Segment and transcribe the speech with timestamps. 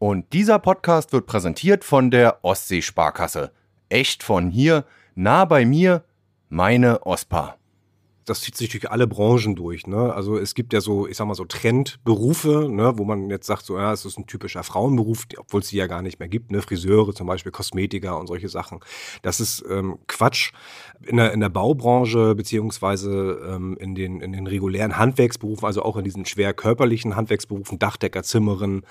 [0.00, 3.52] Und dieser Podcast wird präsentiert von der Ostseesparkasse.
[3.90, 4.84] Echt von hier,
[5.14, 6.04] nah bei mir,
[6.48, 7.59] meine OSPA
[8.30, 9.86] das zieht sich durch alle Branchen durch.
[9.86, 10.14] Ne?
[10.14, 12.96] Also es gibt ja so, ich sag mal so Trendberufe, ne?
[12.96, 15.88] wo man jetzt sagt, so, ja, es ist ein typischer Frauenberuf, obwohl es sie ja
[15.88, 16.62] gar nicht mehr gibt, ne?
[16.62, 18.80] Friseure zum Beispiel, Kosmetiker und solche Sachen.
[19.22, 20.52] Das ist ähm, Quatsch.
[21.02, 25.96] In der, in der Baubranche beziehungsweise ähm, in, den, in den regulären Handwerksberufen, also auch
[25.96, 28.82] in diesen schwer körperlichen Handwerksberufen, Dachdecker, Zimmerin,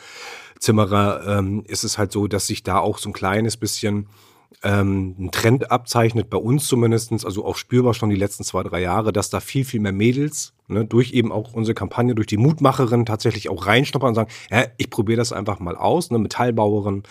[0.59, 4.07] Zimmerer, ähm, ist es halt so, dass sich da auch so ein kleines bisschen
[4.63, 8.81] ähm, ein Trend abzeichnet, bei uns zumindestens, also auch spürbar schon die letzten zwei, drei
[8.81, 12.37] Jahre, dass da viel, viel mehr Mädels ne, durch eben auch unsere Kampagne, durch die
[12.37, 17.03] Mutmacherin tatsächlich auch reinschnuppern und sagen, ja, ich probiere das einfach mal aus, ne, Metallbauerin.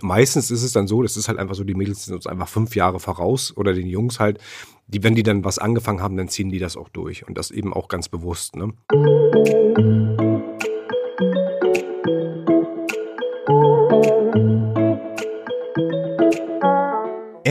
[0.00, 2.48] Meistens ist es dann so, das ist halt einfach so, die Mädels sind uns einfach
[2.48, 4.38] fünf Jahre voraus oder den Jungs halt,
[4.88, 7.50] die, wenn die dann was angefangen haben, dann ziehen die das auch durch und das
[7.50, 8.56] eben auch ganz bewusst.
[8.56, 8.72] Ne?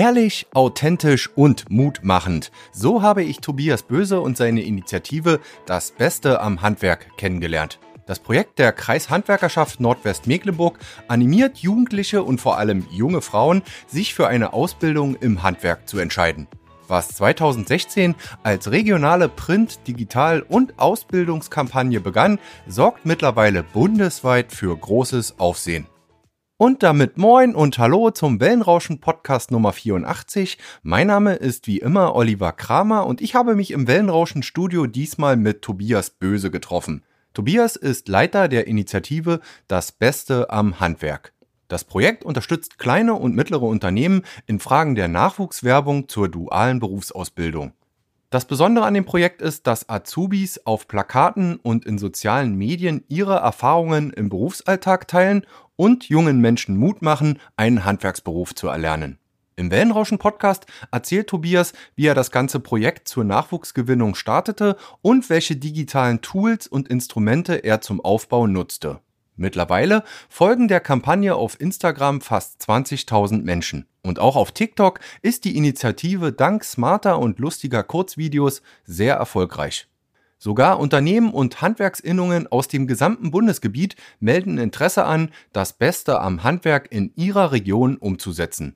[0.06, 2.52] Ehrlich, authentisch und mutmachend.
[2.72, 7.80] So habe ich Tobias Böse und seine Initiative Das Beste am Handwerk kennengelernt.
[8.06, 14.54] Das Projekt der Kreishandwerkerschaft Nordwestmecklenburg animiert Jugendliche und vor allem junge Frauen, sich für eine
[14.54, 16.48] Ausbildung im Handwerk zu entscheiden.
[16.88, 25.88] Was 2016 als regionale Print-, Digital- und Ausbildungskampagne begann, sorgt mittlerweile bundesweit für großes Aufsehen.
[26.58, 30.58] Und damit moin und hallo zum Wellenrauschen Podcast Nummer 84.
[30.84, 35.36] Mein Name ist wie immer Oliver Kramer und ich habe mich im Wellenrauschen Studio diesmal
[35.36, 37.04] mit Tobias Böse getroffen.
[37.34, 41.34] Tobias ist Leiter der Initiative Das Beste am Handwerk.
[41.68, 47.74] Das Projekt unterstützt kleine und mittlere Unternehmen in Fragen der Nachwuchswerbung zur dualen Berufsausbildung.
[48.32, 53.36] Das Besondere an dem Projekt ist, dass Azubis auf Plakaten und in sozialen Medien ihre
[53.36, 55.46] Erfahrungen im Berufsalltag teilen
[55.76, 59.20] und jungen Menschen Mut machen, einen Handwerksberuf zu erlernen.
[59.58, 65.56] Im Wellenrauschen Podcast erzählt Tobias, wie er das ganze Projekt zur Nachwuchsgewinnung startete und welche
[65.56, 69.00] digitalen Tools und Instrumente er zum Aufbau nutzte.
[69.38, 73.86] Mittlerweile folgen der Kampagne auf Instagram fast 20.000 Menschen.
[74.02, 79.88] Und auch auf TikTok ist die Initiative dank smarter und lustiger Kurzvideos sehr erfolgreich.
[80.38, 86.92] Sogar Unternehmen und Handwerksinnungen aus dem gesamten Bundesgebiet melden Interesse an, das Beste am Handwerk
[86.92, 88.76] in ihrer Region umzusetzen.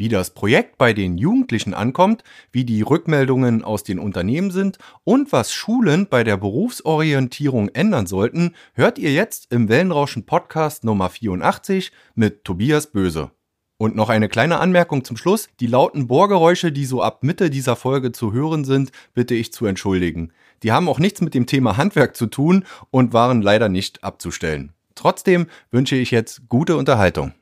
[0.00, 5.30] Wie das Projekt bei den Jugendlichen ankommt, wie die Rückmeldungen aus den Unternehmen sind und
[5.30, 11.92] was Schulen bei der Berufsorientierung ändern sollten, hört ihr jetzt im Wellenrauschen Podcast Nummer 84
[12.14, 13.32] mit Tobias Böse.
[13.76, 15.50] Und noch eine kleine Anmerkung zum Schluss.
[15.60, 19.66] Die lauten Bohrgeräusche, die so ab Mitte dieser Folge zu hören sind, bitte ich zu
[19.66, 20.32] entschuldigen.
[20.62, 24.72] Die haben auch nichts mit dem Thema Handwerk zu tun und waren leider nicht abzustellen.
[24.94, 27.34] Trotzdem wünsche ich jetzt gute Unterhaltung.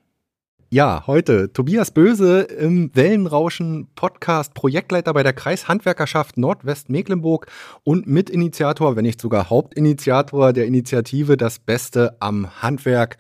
[0.70, 7.46] Ja, heute Tobias Böse im Wellenrauschen Podcast, Projektleiter bei der Kreishandwerkerschaft Nordwestmecklenburg
[7.84, 13.16] und Mitinitiator, wenn nicht sogar Hauptinitiator der Initiative Das Beste am Handwerk.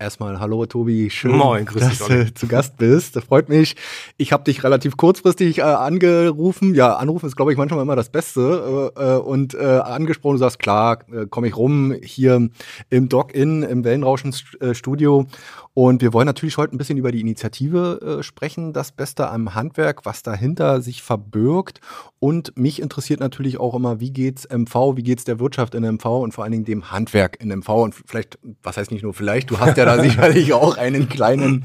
[0.00, 3.16] Erstmal hallo Tobi, schön, Moin, dass du zu Gast bist.
[3.16, 3.76] Das freut mich.
[4.16, 6.74] Ich habe dich relativ kurzfristig äh, angerufen.
[6.74, 8.92] Ja, anrufen ist, glaube ich, manchmal immer das Beste.
[8.96, 12.48] Äh, äh und äh, angesprochen, du sagst, klar, äh, komme ich rum hier
[12.88, 15.26] im Dock-In, im Wellenrauschen-Studio.
[15.72, 19.54] Und wir wollen natürlich heute ein bisschen über die Initiative äh, sprechen, das Beste am
[19.54, 21.80] Handwerk, was dahinter sich verbirgt.
[22.18, 26.04] Und mich interessiert natürlich auch immer, wie geht's MV, wie geht's der Wirtschaft in MV
[26.06, 27.68] und vor allen Dingen dem Handwerk in MV.
[27.68, 31.62] Und vielleicht, was heißt nicht nur vielleicht, du hast ja da sicherlich auch einen kleinen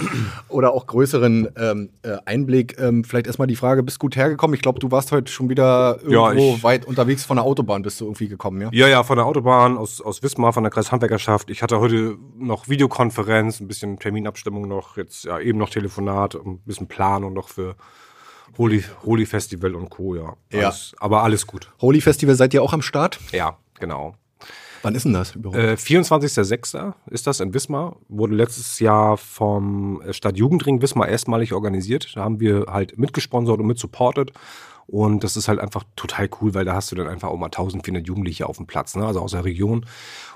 [0.48, 2.80] oder auch größeren ähm, äh, Einblick.
[2.80, 4.54] Ähm, vielleicht erstmal die Frage, bist du gut hergekommen?
[4.56, 8.00] Ich glaube, du warst heute schon wieder irgendwo ja, weit unterwegs von der Autobahn, bist
[8.02, 8.70] du irgendwie gekommen, ja?
[8.72, 11.50] Ja, ja, von der Autobahn aus, aus Wismar, von der Kreishandwerkerschaft.
[11.50, 16.60] Ich hatte heute noch Videokonferenz, ein bisschen Terminabstimmung noch, jetzt ja eben noch Telefonat, ein
[16.66, 17.76] bisschen Planung noch für
[18.58, 20.16] Holy, Holy Festival und Co.
[20.16, 20.36] Ja.
[20.54, 20.98] Alles, ja.
[21.02, 21.72] Aber alles gut.
[21.82, 23.20] Holy Festival seid ihr auch am Start?
[23.32, 24.16] Ja, genau.
[24.86, 25.58] Wann ist denn das überhaupt?
[25.58, 26.94] Äh, 24.06.
[27.08, 27.96] ist das in Wismar.
[28.08, 32.16] Wurde letztes Jahr vom Stadtjugendring Wismar erstmalig organisiert.
[32.16, 34.32] Da haben wir halt mitgesponsert und mitsupportet.
[34.88, 37.48] Und das ist halt einfach total cool, weil da hast du dann einfach auch mal
[37.48, 39.06] 1400 Jugendliche auf dem Platz, ne?
[39.06, 39.86] also aus der Region.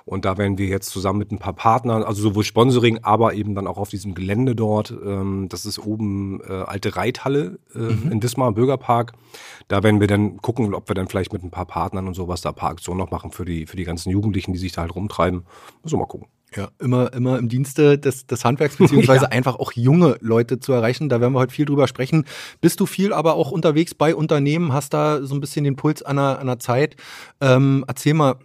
[0.05, 3.53] Und da werden wir jetzt zusammen mit ein paar Partnern, also sowohl Sponsoring, aber eben
[3.53, 4.91] dann auch auf diesem Gelände dort.
[4.91, 8.11] Ähm, das ist oben äh, alte Reithalle äh, mhm.
[8.11, 9.13] in Wismar, Bürgerpark.
[9.67, 12.41] Da werden wir dann gucken, ob wir dann vielleicht mit ein paar Partnern und sowas
[12.41, 14.81] da ein paar Aktionen noch machen für die, für die ganzen Jugendlichen, die sich da
[14.81, 15.43] halt rumtreiben.
[15.83, 16.27] Müssen wir mal gucken.
[16.55, 19.31] Ja, immer, immer im Dienste des, des Handwerks, beziehungsweise ja.
[19.31, 21.09] einfach auch junge Leute zu erreichen.
[21.09, 22.25] Da werden wir heute viel drüber sprechen.
[22.61, 26.01] Bist du viel aber auch unterwegs bei Unternehmen, hast da so ein bisschen den Puls
[26.01, 26.95] an der, an der Zeit.
[27.39, 28.35] Ähm, erzähl mal,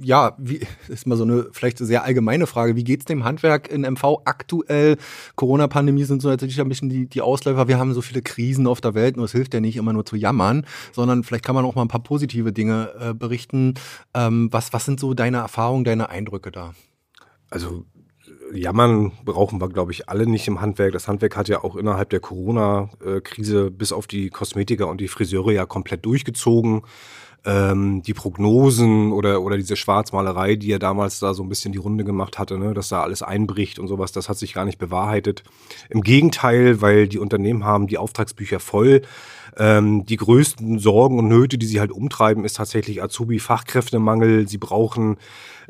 [0.00, 2.76] ja, wie, ist mal so eine vielleicht sehr allgemeine Frage.
[2.76, 4.96] Wie geht's dem Handwerk in MV aktuell?
[5.36, 7.68] Corona-Pandemie sind so natürlich ein bisschen die, die Ausläufer.
[7.68, 10.06] Wir haben so viele Krisen auf der Welt, nur es hilft ja nicht immer nur
[10.06, 13.74] zu jammern, sondern vielleicht kann man auch mal ein paar positive Dinge äh, berichten.
[14.14, 16.72] Ähm, was, was sind so deine Erfahrungen, deine Eindrücke da?
[17.52, 17.84] Also
[18.52, 20.92] jammern brauchen wir, glaube ich, alle nicht im Handwerk.
[20.92, 25.52] Das Handwerk hat ja auch innerhalb der Corona-Krise bis auf die Kosmetiker und die Friseure
[25.52, 26.82] ja komplett durchgezogen
[27.44, 31.78] ähm, die Prognosen oder, oder diese Schwarzmalerei, die ja damals da so ein bisschen die
[31.78, 34.78] Runde gemacht hatte, ne, dass da alles einbricht und sowas, das hat sich gar nicht
[34.78, 35.42] bewahrheitet.
[35.88, 39.02] Im Gegenteil, weil die Unternehmen haben die Auftragsbücher voll.
[39.56, 44.48] Ähm, die größten Sorgen und Nöte, die sie halt umtreiben, ist tatsächlich Azubi-Fachkräftemangel.
[44.48, 45.16] Sie brauchen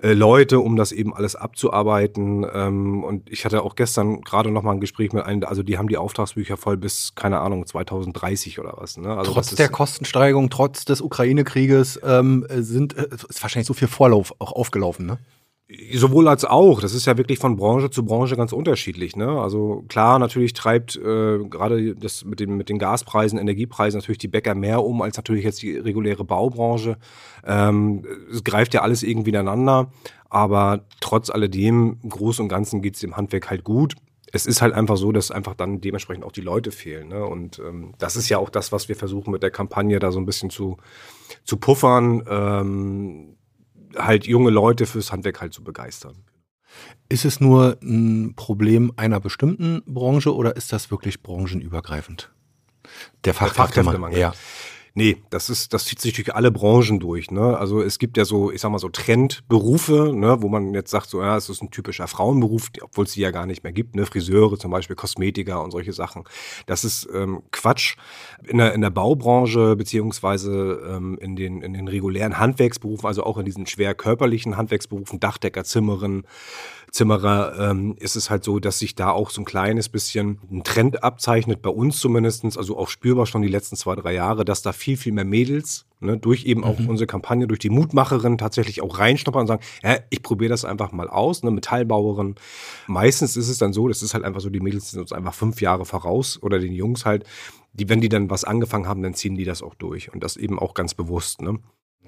[0.01, 2.47] äh, Leute, um das eben alles abzuarbeiten.
[2.53, 5.79] Ähm, und ich hatte auch gestern gerade noch mal ein Gespräch mit einem, also die
[5.79, 8.97] haben die Auftragsbücher voll bis, keine Ahnung, 2030 oder was.
[8.97, 9.17] Ne?
[9.17, 14.35] Also trotz der Kostensteigerung, trotz des Ukraine-Krieges ähm, sind, äh, ist wahrscheinlich so viel Vorlauf
[14.39, 15.19] auch aufgelaufen, ne?
[15.95, 16.81] Sowohl als auch.
[16.81, 19.17] Das ist ja wirklich von Branche zu Branche ganz unterschiedlich.
[19.17, 19.29] Ne?
[19.29, 24.29] Also klar, natürlich treibt äh, gerade das mit den, mit den Gaspreisen, Energiepreisen natürlich die
[24.29, 26.97] Bäcker mehr um als natürlich jetzt die reguläre Baubranche.
[27.47, 29.91] Ähm, es greift ja alles irgendwie ineinander.
[30.29, 33.95] Aber trotz alledem, im Großen und Ganzen geht es dem Handwerk halt gut.
[34.33, 37.09] Es ist halt einfach so, dass einfach dann dementsprechend auch die Leute fehlen.
[37.09, 37.25] Ne?
[37.25, 40.19] Und ähm, das ist ja auch das, was wir versuchen mit der Kampagne da so
[40.19, 40.79] ein bisschen zu,
[41.45, 42.25] zu puffern.
[42.29, 43.37] Ähm,
[43.97, 46.25] halt junge Leute fürs Handwerk halt zu begeistern.
[47.09, 52.33] Ist es nur ein Problem einer bestimmten Branche oder ist das wirklich branchenübergreifend?
[53.25, 54.19] Der Fachkräftemangel.
[54.19, 54.33] Ja.
[54.95, 57.31] Nee, das ist, das zieht sich durch alle Branchen durch.
[57.31, 57.57] Ne?
[57.57, 61.09] Also es gibt ja so, ich sag mal so Trendberufe, ne, wo man jetzt sagt,
[61.09, 63.97] so ja, es ist ein typischer Frauenberuf, obwohl es sie ja gar nicht mehr gibt,
[63.97, 64.05] ne?
[64.05, 66.25] Friseure zum Beispiel, Kosmetiker und solche Sachen.
[66.67, 67.97] Das ist ähm, Quatsch.
[68.47, 73.39] In der, in der Baubranche beziehungsweise ähm, in, den, in den regulären Handwerksberufen, also auch
[73.39, 76.25] in diesen schwer körperlichen Handwerksberufen, Dachdecker, Zimmerin,
[76.93, 80.63] Zimmerer ähm, ist es halt so, dass sich da auch so ein kleines bisschen ein
[80.63, 84.61] Trend abzeichnet, bei uns zumindestens, also auch spürbar schon die letzten zwei, drei Jahre, dass
[84.61, 86.91] da viel, viel mehr Mädels ne, durch eben auch mhm.
[86.91, 90.93] unsere Kampagne, durch die Mutmacherin tatsächlich auch reinschnuppern und sagen, ja, ich probiere das einfach
[90.93, 92.35] mal aus, eine Metallbauerin.
[92.89, 95.33] Meistens ist es dann so, das ist halt einfach so, die Mädels sind uns einfach
[95.33, 97.25] fünf Jahre voraus oder den Jungs halt,
[97.73, 100.37] die, wenn die dann was angefangen haben, dann ziehen die das auch durch und das
[100.37, 101.41] eben auch ganz bewusst.
[101.41, 101.59] Ne?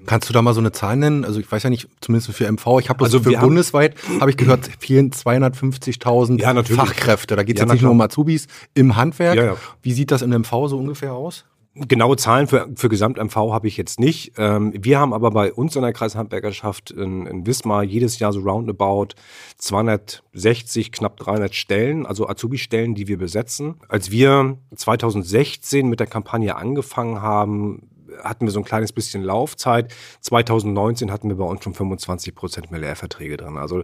[0.05, 1.25] Kannst du da mal so eine Zahl nennen?
[1.25, 4.37] Also ich weiß ja nicht, zumindest für MV, ich habe also für bundesweit, habe ich
[4.37, 7.35] gehört, fehlen 250.000 ja, Fachkräfte.
[7.35, 9.35] Da geht es ja, jetzt nicht nur um Azubis im Handwerk.
[9.35, 11.45] Ja, Wie sieht das in MV so ungefähr aus?
[11.77, 14.33] Genaue Zahlen für, für Gesamt-MV habe ich jetzt nicht.
[14.37, 18.39] Ähm, wir haben aber bei uns in der Kreishandwerkerschaft in, in Wismar jedes Jahr so
[18.39, 19.09] roundabout
[19.57, 23.75] 260, knapp 300 Stellen, also Azubi-Stellen, die wir besetzen.
[23.89, 27.89] Als wir 2016 mit der Kampagne angefangen haben,
[28.23, 29.93] hatten wir so ein kleines bisschen Laufzeit.
[30.21, 33.57] 2019 hatten wir bei uns schon 25 Prozent mehr Lehrverträge drin.
[33.57, 33.83] Also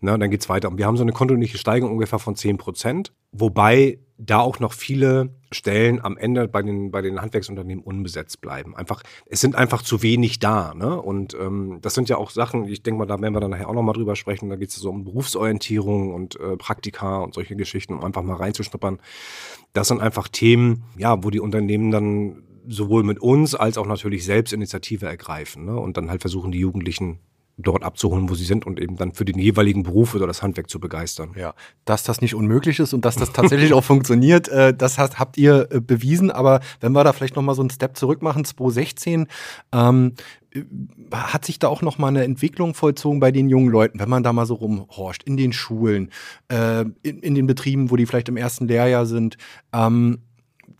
[0.00, 0.68] ne, dann geht's weiter.
[0.68, 4.72] Und wir haben so eine kontinuierliche Steigerung ungefähr von 10 Prozent, wobei da auch noch
[4.72, 8.76] viele Stellen am Ende bei den, bei den Handwerksunternehmen unbesetzt bleiben.
[8.76, 10.74] Einfach, es sind einfach zu wenig da.
[10.74, 11.00] Ne?
[11.00, 13.68] Und ähm, das sind ja auch Sachen, ich denke mal, da werden wir dann nachher
[13.68, 14.48] auch nochmal drüber sprechen.
[14.48, 18.36] Da geht es so um Berufsorientierung und äh, Praktika und solche Geschichten, um einfach mal
[18.36, 18.98] reinzuschnuppern.
[19.72, 24.24] Das sind einfach Themen, ja, wo die Unternehmen dann sowohl mit uns als auch natürlich
[24.24, 25.78] selbst Initiative ergreifen ne?
[25.78, 27.18] und dann halt versuchen, die Jugendlichen
[27.58, 30.70] dort abzuholen, wo sie sind und eben dann für den jeweiligen Beruf oder das Handwerk
[30.70, 31.32] zu begeistern.
[31.36, 31.54] Ja,
[31.84, 35.36] dass das nicht unmöglich ist und dass das tatsächlich auch funktioniert, äh, das hast, habt
[35.36, 36.30] ihr äh, bewiesen.
[36.30, 39.26] Aber wenn wir da vielleicht noch mal so einen Step zurück machen, 2016,
[39.72, 40.14] ähm,
[41.12, 44.22] hat sich da auch noch mal eine Entwicklung vollzogen bei den jungen Leuten, wenn man
[44.22, 46.10] da mal so rumhorcht, in den Schulen,
[46.48, 49.36] äh, in, in, den Betrieben, wo die vielleicht im ersten Lehrjahr sind.
[49.72, 50.18] Ähm,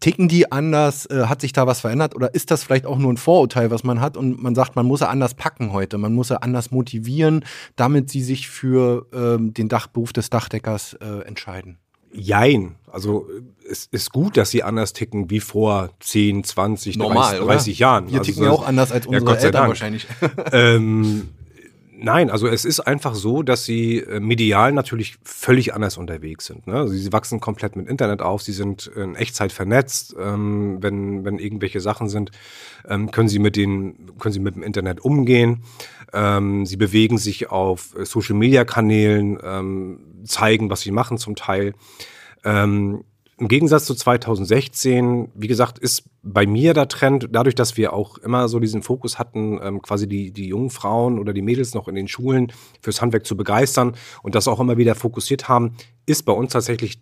[0.03, 1.07] ticken die anders?
[1.07, 2.15] Äh, hat sich da was verändert?
[2.15, 4.85] Oder ist das vielleicht auch nur ein Vorurteil, was man hat und man sagt, man
[4.85, 7.45] muss sie anders packen heute, man muss sie anders motivieren,
[7.77, 11.79] damit sie sich für ähm, den Dachberuf des Dachdeckers äh, entscheiden?
[12.13, 12.75] Jein.
[12.91, 13.27] Also
[13.69, 18.11] es ist gut, dass sie anders ticken wie vor 10, 20, Normal, 30, 30 Jahren.
[18.11, 19.69] Wir also, ticken ja auch anders als unsere ja, Eltern Dank.
[19.69, 20.07] wahrscheinlich.
[20.53, 21.29] ähm,
[22.05, 26.67] Nein, also es ist einfach so, dass sie äh, medial natürlich völlig anders unterwegs sind.
[26.67, 26.89] Ne?
[26.89, 30.17] Sie wachsen komplett mit Internet auf, sie sind in Echtzeit vernetzt.
[30.19, 32.33] Ähm, wenn, wenn irgendwelche Sachen sind,
[32.89, 35.63] ähm, können sie mit den, können sie mit dem Internet umgehen.
[36.13, 41.73] Ähm, sie bewegen sich auf Social Media Kanälen, ähm, zeigen, was sie machen zum Teil.
[42.45, 43.05] Ähm,
[43.43, 48.19] im Gegensatz zu 2016, wie gesagt, ist bei mir der Trend, dadurch, dass wir auch
[48.19, 51.89] immer so diesen Fokus hatten, ähm, quasi die, die jungen Frauen oder die Mädels noch
[51.89, 55.75] in den Schulen fürs Handwerk zu begeistern und das auch immer wieder fokussiert haben,
[56.07, 57.01] ist bei uns tatsächlich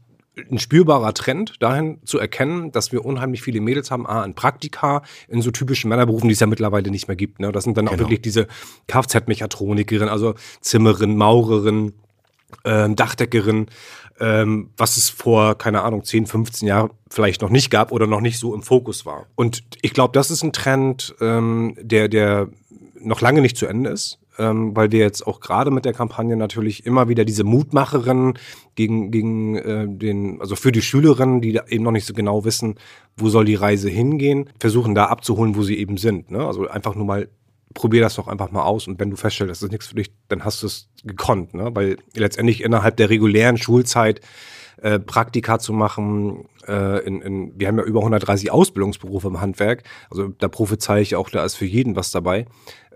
[0.51, 5.03] ein spürbarer Trend dahin zu erkennen, dass wir unheimlich viele Mädels haben, A, in Praktika,
[5.29, 7.41] in so typischen Männerberufen, die es ja mittlerweile nicht mehr gibt.
[7.41, 7.53] Ne?
[7.53, 7.97] Das sind dann genau.
[7.97, 8.47] auch wirklich diese
[8.87, 11.93] Kfz-Mechatronikerin, also Zimmerin, Maurerin,
[12.65, 13.67] äh, Dachdeckerin,
[14.21, 18.21] ähm, was es vor, keine Ahnung, 10, 15 Jahren vielleicht noch nicht gab oder noch
[18.21, 19.27] nicht so im Fokus war.
[19.35, 22.49] Und ich glaube, das ist ein Trend, ähm, der, der
[23.01, 26.37] noch lange nicht zu Ende ist ähm, weil wir jetzt auch gerade mit der Kampagne
[26.37, 28.39] natürlich immer wieder diese Mutmacherinnen
[28.75, 32.77] gegen, gegen äh, den, also für die Schülerinnen, die eben noch nicht so genau wissen,
[33.17, 36.31] wo soll die Reise hingehen, versuchen da abzuholen, wo sie eben sind.
[36.31, 36.45] Ne?
[36.45, 37.29] Also einfach nur mal
[37.75, 40.13] probier das doch einfach mal aus und wenn du feststellst, das ist nichts für dich,
[40.29, 41.71] dann hast du es gekonnt, ne?
[41.75, 44.21] Weil letztendlich innerhalb der regulären Schulzeit
[44.83, 46.49] äh, Praktika zu machen.
[46.67, 49.83] Äh, in, in, wir haben ja über 130 Ausbildungsberufe im Handwerk.
[50.11, 52.47] Also da prophezei ich auch, da ist für jeden was dabei.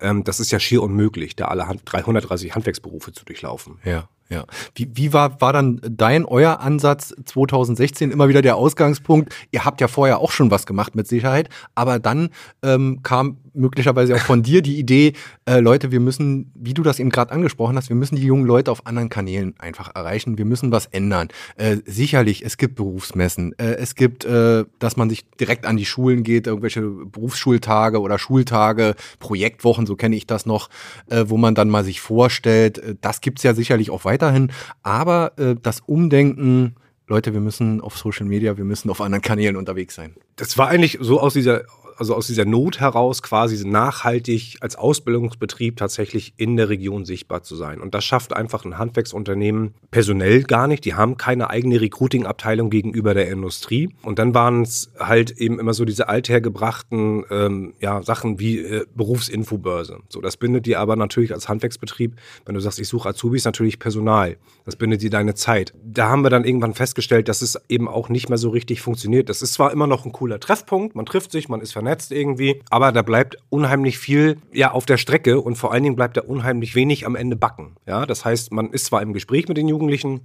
[0.00, 3.78] Ähm, das ist ja schier unmöglich, da alle Hand, 330 Handwerksberufe zu durchlaufen.
[3.84, 4.08] Ja.
[4.30, 4.46] Ja.
[4.74, 9.34] Wie, wie war, war dann dein, euer Ansatz 2016 immer wieder der Ausgangspunkt?
[9.50, 12.30] Ihr habt ja vorher auch schon was gemacht mit Sicherheit, aber dann
[12.62, 15.14] ähm, kam möglicherweise auch von dir die Idee,
[15.46, 18.46] äh, Leute, wir müssen, wie du das eben gerade angesprochen hast, wir müssen die jungen
[18.46, 20.38] Leute auf anderen Kanälen einfach erreichen.
[20.38, 21.28] Wir müssen was ändern.
[21.56, 25.86] Äh, sicherlich, es gibt Berufsmessen, äh, es gibt, äh, dass man sich direkt an die
[25.86, 30.68] Schulen geht, irgendwelche Berufsschultage oder Schultage, Projektwochen, so kenne ich das noch,
[31.08, 32.78] äh, wo man dann mal sich vorstellt.
[32.78, 34.50] Äh, das gibt's ja sicherlich auch weiterhin.
[34.82, 36.74] Aber äh, das Umdenken,
[37.06, 40.14] Leute, wir müssen auf Social Media, wir müssen auf anderen Kanälen unterwegs sein.
[40.36, 41.64] Das war eigentlich so aus dieser
[41.96, 47.56] also aus dieser Not heraus quasi nachhaltig als Ausbildungsbetrieb tatsächlich in der Region sichtbar zu
[47.56, 47.80] sein.
[47.80, 50.84] Und das schafft einfach ein Handwerksunternehmen personell gar nicht.
[50.84, 53.90] Die haben keine eigene Recruiting-Abteilung gegenüber der Industrie.
[54.02, 58.86] Und dann waren es halt eben immer so diese althergebrachten ähm, ja, Sachen wie äh,
[58.94, 60.00] Berufsinfobörse.
[60.08, 63.78] So, das bindet dir aber natürlich als Handwerksbetrieb, wenn du sagst, ich suche Azubis, natürlich
[63.78, 64.36] Personal.
[64.64, 65.74] Das bindet dir deine Zeit.
[65.84, 69.28] Da haben wir dann irgendwann festgestellt, dass es eben auch nicht mehr so richtig funktioniert.
[69.28, 72.12] Das ist zwar immer noch ein cooler Treffpunkt, man trifft sich, man ist vernetzt, vernetzt
[72.12, 72.62] irgendwie.
[72.70, 76.22] Aber da bleibt unheimlich viel ja auf der Strecke und vor allen Dingen bleibt da
[76.22, 77.76] unheimlich wenig am Ende backen.
[77.86, 80.22] Ja, das heißt, man ist zwar im Gespräch mit den Jugendlichen,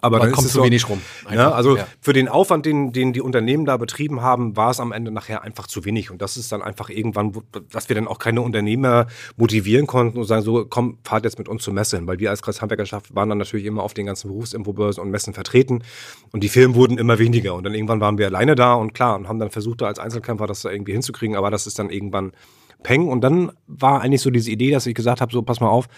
[0.00, 1.02] aber da kommt zu so, wenig rum.
[1.26, 1.86] Einfach, ja, also ja.
[2.00, 5.42] für den Aufwand, den, den die Unternehmen da betrieben haben, war es am Ende nachher
[5.42, 6.10] einfach zu wenig.
[6.10, 7.32] Und das ist dann einfach irgendwann,
[7.70, 9.06] dass wir dann auch keine Unternehmer
[9.36, 12.06] motivieren konnten und sagen, so, komm, fahrt jetzt mit uns zur Messe hin.
[12.06, 15.84] Weil wir als Kreishandwerkerschaft waren dann natürlich immer auf den ganzen Berufsinfobörsen und Messen vertreten.
[16.32, 17.54] Und die Firmen wurden immer weniger.
[17.54, 19.98] Und dann irgendwann waren wir alleine da und klar, und haben dann versucht, da als
[19.98, 21.36] Einzelkämpfer das da irgendwie hinzukriegen.
[21.36, 22.32] Aber das ist dann irgendwann
[22.82, 23.08] Peng.
[23.08, 25.88] Und dann war eigentlich so diese Idee, dass ich gesagt habe, so pass mal auf,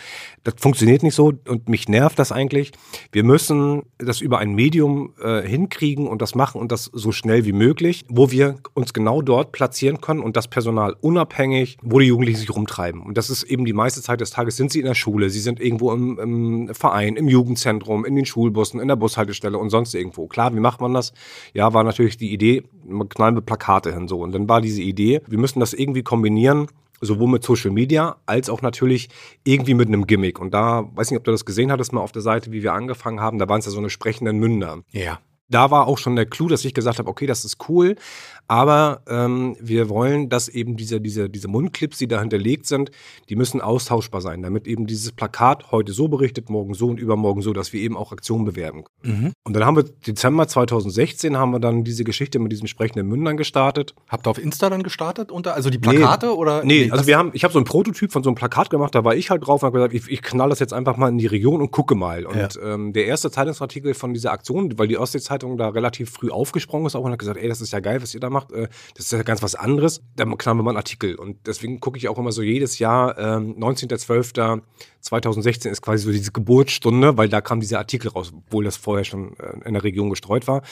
[0.44, 2.72] das funktioniert nicht so und mich nervt das eigentlich.
[3.12, 7.44] Wir müssen das über ein Medium äh, hinkriegen und das machen und das so schnell
[7.44, 12.06] wie möglich, wo wir uns genau dort platzieren können und das Personal unabhängig, wo die
[12.06, 13.02] Jugendlichen sich rumtreiben.
[13.02, 15.40] Und das ist eben die meiste Zeit des Tages sind sie in der Schule, sie
[15.40, 19.94] sind irgendwo im, im Verein, im Jugendzentrum, in den Schulbussen, in der Bushaltestelle und sonst
[19.94, 20.26] irgendwo.
[20.26, 21.12] Klar, wie macht man das?
[21.52, 22.62] Ja, war natürlich die Idee,
[23.10, 24.20] knallen wir Plakate hin so.
[24.20, 26.68] Und dann war diese Idee, wir müssen das irgendwie kombinieren
[27.00, 29.08] sowohl mit Social Media als auch natürlich
[29.44, 30.40] irgendwie mit einem Gimmick.
[30.40, 32.72] Und da, weiß nicht, ob du das gesehen hattest, mal auf der Seite, wie wir
[32.72, 34.80] angefangen haben, da waren es ja so eine sprechenden Münder.
[34.90, 35.20] Ja.
[35.50, 37.96] Da war auch schon der Clou, dass ich gesagt habe, okay, das ist cool,
[38.46, 42.90] aber ähm, wir wollen, dass eben diese, diese, diese Mundclips, die da hinterlegt sind,
[43.28, 47.42] die müssen austauschbar sein, damit eben dieses Plakat heute so berichtet, morgen so und übermorgen
[47.42, 49.22] so, dass wir eben auch Aktionen bewerben können.
[49.22, 49.32] Mhm.
[49.44, 53.36] Und dann haben wir Dezember 2016 haben wir dann diese Geschichte mit diesen sprechenden Mündern
[53.36, 53.94] gestartet.
[54.08, 56.64] Habt ihr auf Insta dann gestartet unter, also die Plakate nee, oder?
[56.64, 59.04] Nee, also wir haben, ich habe so ein Prototyp von so einem Plakat gemacht, da
[59.04, 61.18] war ich halt drauf und habe gesagt, ich, ich knall das jetzt einfach mal in
[61.18, 62.26] die Region und gucke mal.
[62.26, 62.74] Und ja.
[62.74, 66.94] ähm, der erste Zeitungsartikel von dieser Aktion, weil die Ostsee-Zeitung da relativ früh aufgesprungen ist
[66.94, 68.52] auch und hat gesagt, ey, das ist ja geil, was ihr da macht.
[68.52, 70.02] Äh, das ist ja ganz was anderes.
[70.16, 71.14] Da wir mal einen Artikel.
[71.14, 76.32] Und deswegen gucke ich auch immer so jedes Jahr, ähm, 19.12.2016 ist quasi so diese
[76.32, 80.10] Geburtsstunde, weil da kam dieser Artikel raus, obwohl das vorher schon äh, in der Region
[80.10, 80.62] gestreut war.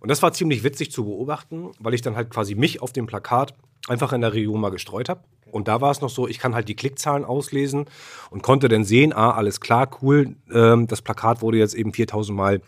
[0.00, 3.06] Und das war ziemlich witzig zu beobachten, weil ich dann halt quasi mich auf dem
[3.06, 3.54] Plakat
[3.88, 5.22] einfach in der Region mal gestreut habe.
[5.50, 7.86] Und da war es noch so, ich kann halt die Klickzahlen auslesen
[8.30, 12.36] und konnte dann sehen, ah, alles klar, cool, ähm, das Plakat wurde jetzt eben 4000
[12.36, 12.62] Mal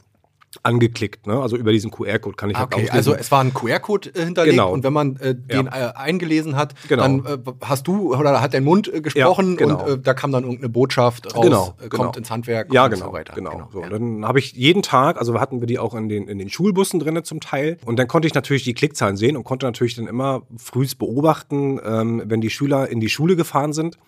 [0.63, 1.41] angeklickt, ne?
[1.41, 4.57] Also über diesen QR-Code kann ich halt okay, also es war ein QR-Code äh, hinterlegt
[4.57, 4.73] genau.
[4.73, 5.91] und wenn man äh, den ja.
[5.91, 7.03] äh, eingelesen hat, genau.
[7.03, 9.85] dann äh, hast du oder hat dein Mund äh, gesprochen ja, genau.
[9.85, 12.13] und äh, da kam dann irgendeine Botschaft raus, genau, kommt genau.
[12.13, 13.35] ins Handwerk ja, genau, und so weiter.
[13.35, 13.51] Genau.
[13.51, 13.69] genau.
[13.73, 13.89] So, ja.
[13.89, 17.01] Dann habe ich jeden Tag, also hatten wir die auch in den in den Schulbussen
[17.01, 20.07] drinne zum Teil und dann konnte ich natürlich die Klickzahlen sehen und konnte natürlich dann
[20.07, 23.99] immer frühs beobachten, ähm, wenn die Schüler in die Schule gefahren sind,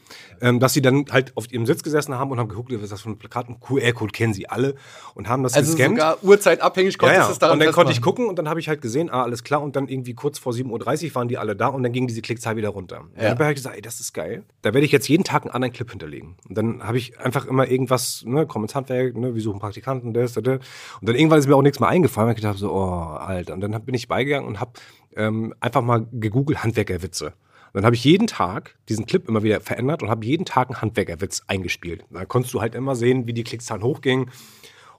[0.41, 2.93] ähm, dass sie dann halt auf ihrem Sitz gesessen haben und haben geguckt, was ist
[2.93, 4.75] das für ein Plakat, ein QR-Code kennen sie alle
[5.15, 5.97] und haben das also gescannt.
[5.97, 7.33] Sogar Uhrzeit abhängig konntest ja, ja.
[7.33, 9.43] es daran Und dann konnte ich gucken und dann habe ich halt gesehen, ah, alles
[9.45, 9.63] klar.
[9.63, 12.23] Und dann irgendwie kurz vor 7.30 Uhr waren die alle da und dann ging diese
[12.23, 13.01] Klickzahl wieder runter.
[13.01, 13.31] Und ja.
[13.31, 14.45] dann habe ich gesagt, ey, das ist geil.
[14.63, 16.37] Da werde ich jetzt jeden Tag einen anderen Clip hinterlegen.
[16.49, 20.13] Und dann habe ich einfach immer irgendwas, ne, komm ins Handwerk, ne, wir suchen Praktikanten,
[20.13, 20.61] das, das, das.
[21.01, 22.31] Und dann irgendwann ist mir auch nichts mehr eingefallen.
[22.31, 23.55] Und ich dachte so, oh, Alter.
[23.55, 24.73] Und dann bin ich beigegangen und habe
[25.17, 27.33] ähm, einfach mal gegoogelt Handwerkerwitze.
[27.77, 30.71] Und dann habe ich jeden Tag diesen Clip immer wieder verändert und habe jeden Tag
[30.71, 32.07] einen Handwerkerwitz eingespielt.
[32.11, 34.31] Da konntest du halt immer sehen, wie die Klickzahlen hochgingen.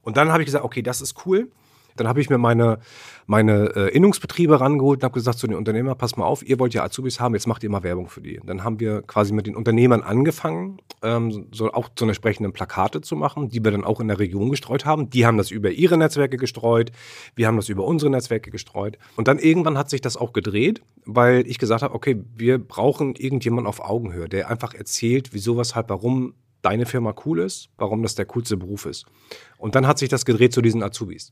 [0.07, 1.51] Und dann habe ich gesagt, okay, das ist cool.
[1.97, 2.79] Dann habe ich mir meine,
[3.25, 6.73] meine äh, Innungsbetriebe rangeholt und habe gesagt zu den Unternehmern, pass mal auf, ihr wollt
[6.73, 8.39] ja Azubis haben, jetzt macht ihr mal Werbung für die.
[8.45, 13.17] Dann haben wir quasi mit den Unternehmern angefangen, ähm, so auch zu entsprechenden Plakate zu
[13.17, 15.09] machen, die wir dann auch in der Region gestreut haben.
[15.09, 16.93] Die haben das über ihre Netzwerke gestreut,
[17.35, 18.97] wir haben das über unsere Netzwerke gestreut.
[19.17, 23.15] Und dann irgendwann hat sich das auch gedreht, weil ich gesagt habe, okay, wir brauchen
[23.15, 28.15] irgendjemanden auf Augenhöhe, der einfach erzählt, wieso, weshalb, warum deine Firma cool ist, warum das
[28.15, 29.05] der coolste Beruf ist.
[29.57, 31.31] Und dann hat sich das gedreht zu diesen Azubis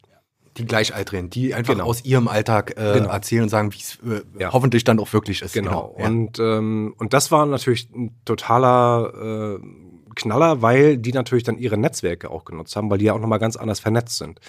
[0.57, 1.85] die Gleichaltrigen, die einfach genau.
[1.85, 3.09] aus ihrem Alltag äh, genau.
[3.09, 4.53] erzählen und sagen, wie es äh, ja.
[4.53, 5.53] hoffentlich dann auch wirklich ist.
[5.53, 5.93] Genau.
[5.93, 5.95] genau.
[5.99, 6.07] Ja.
[6.07, 9.65] Und, ähm, und das war natürlich ein totaler äh,
[10.15, 13.39] Knaller, weil die natürlich dann ihre Netzwerke auch genutzt haben, weil die ja auch nochmal
[13.39, 14.39] ganz anders vernetzt sind.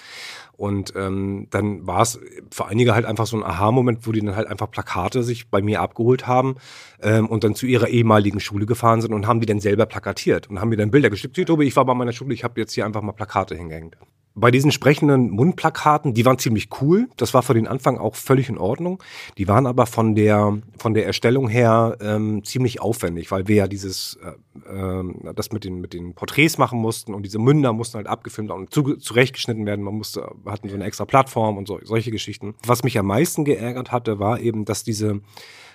[0.53, 2.19] Und ähm, dann war es
[2.51, 5.61] für einige halt einfach so ein Aha-Moment, wo die dann halt einfach Plakate sich bei
[5.61, 6.55] mir abgeholt haben
[7.01, 10.49] ähm, und dann zu ihrer ehemaligen Schule gefahren sind und haben die dann selber plakatiert
[10.49, 11.35] und haben mir dann Bilder geschickt.
[11.35, 13.97] Tobi, ich war bei meiner Schule, ich habe jetzt hier einfach mal Plakate hingehängt
[14.39, 17.09] bei diesen sprechenden Mundplakaten, die waren ziemlich cool.
[17.17, 19.01] Das war für den Anfang auch völlig in Ordnung.
[19.39, 23.67] Die waren aber von der von der Erstellung her ähm, ziemlich aufwendig, weil wir ja
[23.67, 27.97] dieses äh, äh, das mit den mit den Porträts machen mussten und diese Münder mussten
[27.97, 29.83] halt abgefilmt und zu, zurechtgeschnitten werden.
[29.83, 32.53] Man musste hatten so eine extra Plattform und so, solche Geschichten.
[32.63, 35.21] Was mich am meisten geärgert hatte, war eben, dass diese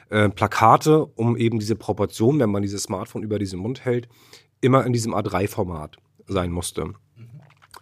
[0.09, 4.09] äh, Plakate, um eben diese Proportion, wenn man dieses Smartphone über diesen Mund hält,
[4.61, 5.97] immer in diesem A3-Format
[6.28, 6.95] sein musste.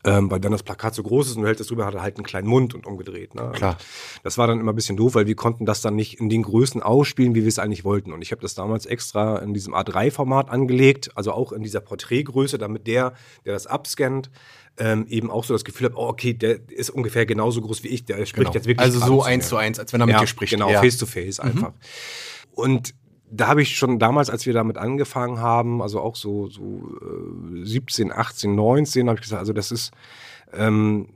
[0.02, 2.00] Ähm, weil dann das Plakat so groß ist und du hältst es drüber, hat er
[2.00, 3.34] halt einen kleinen Mund und umgedreht.
[3.34, 3.52] Ne?
[3.54, 3.76] Klar.
[4.22, 6.42] Das war dann immer ein bisschen doof, weil wir konnten das dann nicht in den
[6.42, 8.12] Größen ausspielen, wie wir es eigentlich wollten.
[8.12, 12.56] Und ich habe das damals extra in diesem A3-Format angelegt, also auch in dieser Porträtgröße,
[12.56, 13.12] damit der,
[13.44, 14.30] der das abscannt,
[14.78, 17.88] ähm, eben auch so das Gefühl hat, oh, okay, der ist ungefähr genauso groß wie
[17.88, 18.52] ich, der spricht genau.
[18.54, 18.80] jetzt wirklich.
[18.80, 20.52] Also so eins zu eins, als wenn er mit ja, dir spricht.
[20.52, 21.72] Genau, face to face einfach.
[21.72, 21.74] Mhm.
[22.52, 22.94] Und
[23.30, 27.64] da habe ich schon damals, als wir damit angefangen haben, also auch so, so äh,
[27.64, 29.92] 17, 18, 19, habe ich gesagt, also das ist
[30.52, 31.08] ähm,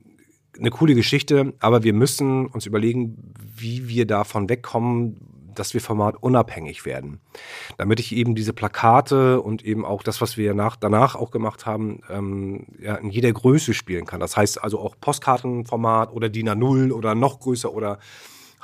[0.59, 5.17] eine coole Geschichte, aber wir müssen uns überlegen, wie wir davon wegkommen,
[5.55, 7.21] dass wir formatunabhängig werden.
[7.79, 11.67] Damit ich eben diese Plakate und eben auch das, was wir nach, danach auch gemacht
[11.67, 14.21] haben, ähm, ja, in jeder Größe spielen kann.
[14.21, 17.99] Das heißt also auch Postkartenformat oder DIN A0 oder noch größer oder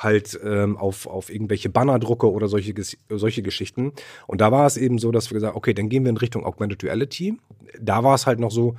[0.03, 2.75] halt ähm, auf, auf irgendwelche Bannerdrucke oder solche,
[3.09, 3.93] solche Geschichten.
[4.27, 6.45] Und da war es eben so, dass wir gesagt okay, dann gehen wir in Richtung
[6.45, 7.39] Augmented Reality.
[7.81, 8.77] Da war es halt noch so,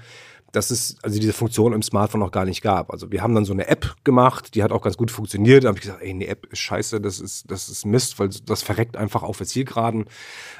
[0.51, 2.91] dass es also diese Funktion im Smartphone noch gar nicht gab.
[2.91, 5.63] Also wir haben dann so eine App gemacht, die hat auch ganz gut funktioniert.
[5.63, 8.29] Da habe ich gesagt, ey, eine App ist scheiße, das ist, das ist Mist, weil
[8.45, 10.05] das verreckt einfach auf der Zielgeraden.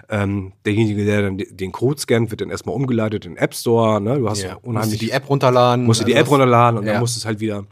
[0.09, 3.99] Ähm, derjenige, der dann den Code scannt, wird dann erstmal umgeleitet in den App Store.
[3.99, 4.19] Ne?
[4.19, 5.85] Du hast ja, unheimlich musst die App runterladen.
[5.85, 6.93] Musst du die App runterladen und ja.
[6.93, 7.65] dann musst du es halt wieder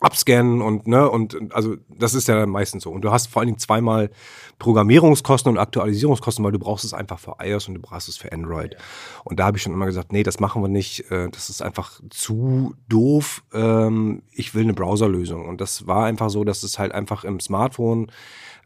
[0.00, 3.48] abscannen und ne und also das ist ja meistens so und du hast vor allen
[3.48, 4.10] Dingen zweimal
[4.58, 8.30] Programmierungskosten und Aktualisierungskosten, weil du brauchst es einfach für iOS und du brauchst es für
[8.30, 8.76] Android.
[9.24, 11.62] Und da habe ich schon immer gesagt, nee, das machen wir nicht, äh, das ist
[11.62, 13.42] einfach zu doof.
[13.52, 17.40] Ähm, ich will eine Browserlösung und das war einfach so, dass es halt einfach im
[17.40, 18.12] Smartphone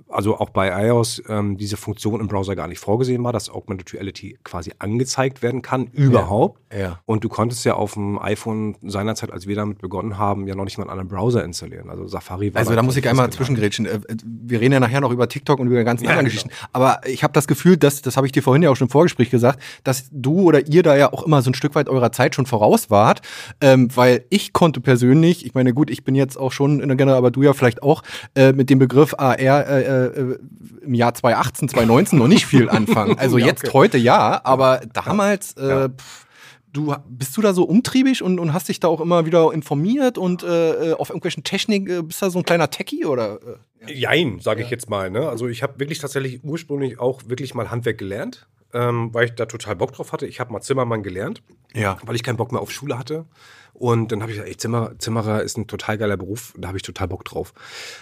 [0.09, 3.93] also auch bei iOS ähm, diese Funktion im Browser gar nicht vorgesehen war, dass Augmented
[3.93, 6.61] Reality quasi angezeigt werden kann, überhaupt.
[6.73, 7.01] Ja, ja.
[7.07, 10.65] Und du konntest ja auf dem iPhone seinerzeit, als wir damit begonnen haben, ja noch
[10.65, 11.91] nicht mal einen anderen Browser installieren.
[11.91, 12.61] Also Safari war.
[12.61, 13.87] Also da muss ich einmal zwischengrätschen.
[13.87, 16.43] Äh, wir reden ja nachher noch über TikTok und über die ganzen ja, anderen genau.
[16.43, 16.69] Geschichten.
[16.73, 18.91] Aber ich habe das Gefühl, dass, das habe ich dir vorhin ja auch schon im
[18.91, 22.13] Vorgespräch gesagt, dass du oder ihr da ja auch immer so ein Stück weit eurer
[22.13, 23.23] Zeit schon voraus wart.
[23.61, 26.97] Ähm, weil ich konnte persönlich, ich meine, gut, ich bin jetzt auch schon in der
[26.97, 28.03] Generation, aber du ja vielleicht auch,
[28.35, 30.39] äh, mit dem Begriff AR äh, äh, äh,
[30.83, 33.17] im Jahr 2018, 2019 noch nicht viel anfangen.
[33.25, 33.73] Also ja, jetzt okay.
[33.73, 36.27] heute ja, aber damals, äh, pff,
[36.73, 40.19] du bist du da so umtriebig und, und hast dich da auch immer wieder informiert
[40.19, 43.39] und äh, äh auf irgendwelchen Technik, äh, bist da so ein kleiner Techie oder?
[43.87, 43.93] Äh?
[43.95, 45.11] Jein, sage ich jetzt mal.
[45.11, 45.29] Ne?
[45.29, 49.47] Also ich habe wirklich tatsächlich ursprünglich auch wirklich mal Handwerk gelernt, ähm, weil ich da
[49.47, 50.27] total Bock drauf hatte.
[50.27, 51.43] Ich habe mal Zimmermann gelernt,
[51.73, 51.97] ja.
[52.05, 53.27] weil ich keinen Bock mehr auf Schule hatte.
[53.75, 56.79] Und dann habe ich gesagt, ey, Zimmer, Zimmerer ist ein total geiler Beruf, da habe
[56.79, 57.53] ich total Bock drauf.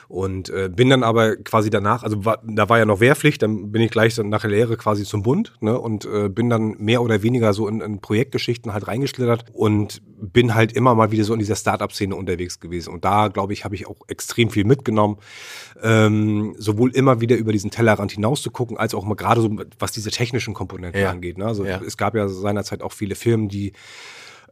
[0.07, 3.73] Und äh, bin dann aber quasi danach, also war, da war ja noch Wehrpflicht, dann
[3.73, 6.77] bin ich gleich so nach der Lehre quasi zum Bund ne, und äh, bin dann
[6.79, 11.25] mehr oder weniger so in, in Projektgeschichten halt reingeschlittert und bin halt immer mal wieder
[11.25, 12.93] so in dieser Startup-Szene unterwegs gewesen.
[12.93, 15.17] Und da, glaube ich, habe ich auch extrem viel mitgenommen.
[15.83, 19.57] Ähm, sowohl immer wieder über diesen Tellerrand hinaus zu gucken, als auch mal gerade so,
[19.79, 21.11] was diese technischen Komponenten ja.
[21.11, 21.39] angeht.
[21.39, 21.47] Ne?
[21.47, 21.81] Also ja.
[21.85, 23.73] es gab ja seinerzeit auch viele Firmen, die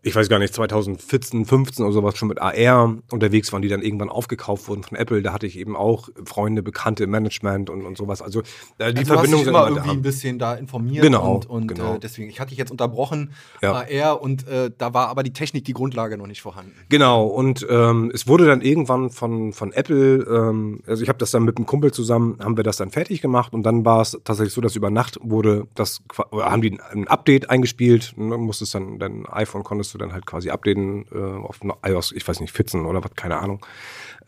[0.02, 3.82] ich weiß gar nicht, 2014, 15 oder sowas schon mit AR unterwegs waren, die dann
[3.82, 5.20] irgendwann aufgekauft wurden von Apple.
[5.22, 8.22] Da hatte ich eben auch Freunde, Bekannte im Management und, und sowas.
[8.22, 8.40] Also
[8.78, 9.92] äh, die also Verbindung sind immer irgendwie da.
[9.92, 11.96] ein bisschen da informiert genau, und, und genau.
[11.96, 13.72] Äh, deswegen, ich hatte dich jetzt unterbrochen, ja.
[13.72, 16.72] AR und äh, da war aber die Technik, die Grundlage noch nicht vorhanden.
[16.88, 21.30] Genau und ähm, es wurde dann irgendwann von, von Apple, ähm, also ich habe das
[21.30, 24.18] dann mit einem Kumpel zusammen, haben wir das dann fertig gemacht und dann war es
[24.24, 26.00] tatsächlich so, dass über Nacht wurde das,
[26.32, 30.24] haben die ein Update eingespielt, dann musstest dann dein iPhone konntest musst du dann halt
[30.24, 33.64] quasi updaten äh, auf iOS, ich weiß nicht, 14 oder was, keine Ahnung.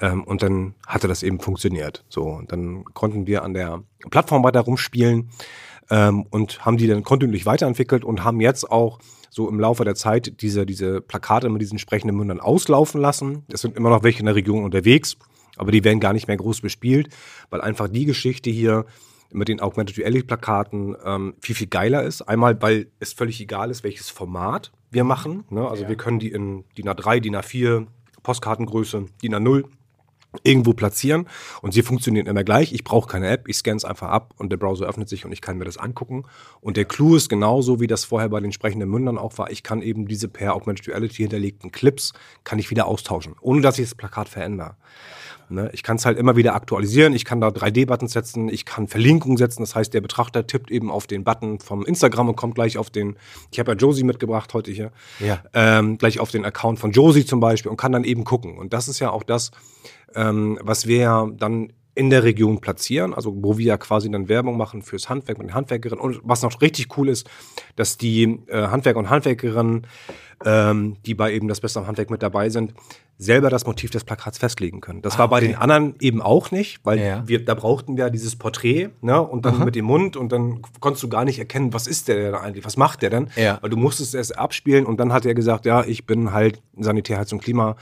[0.01, 2.05] Ähm, und dann hatte das eben funktioniert.
[2.09, 5.31] So, und dann konnten wir an der Plattform weiter rumspielen
[5.91, 8.99] ähm, und haben die dann kontinuierlich weiterentwickelt und haben jetzt auch
[9.31, 13.45] so im Laufe der Zeit diese, diese Plakate mit diesen sprechenden Mündern auslaufen lassen.
[13.53, 15.17] Es sind immer noch welche in der Region unterwegs,
[15.57, 17.09] aber die werden gar nicht mehr groß bespielt,
[17.51, 18.85] weil einfach die Geschichte hier
[19.33, 22.23] mit den Augmented Reality Plakaten ähm, viel, viel geiler ist.
[22.23, 25.45] Einmal, weil es völlig egal ist, welches Format wir machen.
[25.51, 25.67] Ne?
[25.67, 25.89] Also ja.
[25.89, 27.87] wir können die in DIN A3, DIN A4,
[28.23, 29.65] Postkartengröße, DIN A0
[30.43, 31.29] irgendwo platzieren
[31.61, 32.73] und sie funktionieren immer gleich.
[32.73, 35.33] Ich brauche keine App, ich scanne es einfach ab und der Browser öffnet sich und
[35.33, 36.25] ich kann mir das angucken.
[36.61, 39.51] Und der Clou ist genauso, wie das vorher bei den sprechenden Mündern auch war.
[39.51, 42.13] Ich kann eben diese per Augmented Reality hinterlegten Clips
[42.45, 44.77] kann ich wieder austauschen, ohne dass ich das Plakat verändere.
[45.53, 45.71] Ne?
[45.73, 49.37] Ich kann es halt immer wieder aktualisieren, ich kann da 3D-Buttons setzen, ich kann Verlinkungen
[49.37, 52.79] setzen, das heißt, der Betrachter tippt eben auf den Button vom Instagram und kommt gleich
[52.79, 53.17] auf den,
[53.51, 55.43] ich habe ja Josie mitgebracht heute hier, ja.
[55.53, 58.57] ähm, gleich auf den Account von Josie zum Beispiel und kann dann eben gucken.
[58.57, 59.51] Und das ist ja auch das,
[60.15, 64.29] ähm, was wir ja dann in der Region platzieren, also wo wir ja quasi dann
[64.29, 66.03] Werbung machen fürs Handwerk mit den Handwerkerinnen.
[66.03, 67.29] Und was noch richtig cool ist,
[67.77, 69.87] dass die äh, Handwerker und Handwerkerinnen,
[70.45, 72.73] ähm, die bei eben das Beste am Handwerk mit dabei sind,
[73.19, 75.03] selber das Motiv des Plakats festlegen können.
[75.03, 75.49] Das ah, war bei okay.
[75.49, 77.23] den anderen eben auch nicht, weil ja.
[77.27, 79.65] wir, da brauchten wir dieses Porträt ne, und dann Aha.
[79.67, 82.65] mit dem Mund und dann konntest du gar nicht erkennen, was ist der denn eigentlich,
[82.65, 83.29] was macht der denn?
[83.37, 83.59] Ja.
[83.61, 87.39] Weil du musstest es abspielen und dann hat er gesagt, ja, ich bin halt Sanitärheizung
[87.39, 87.77] Klima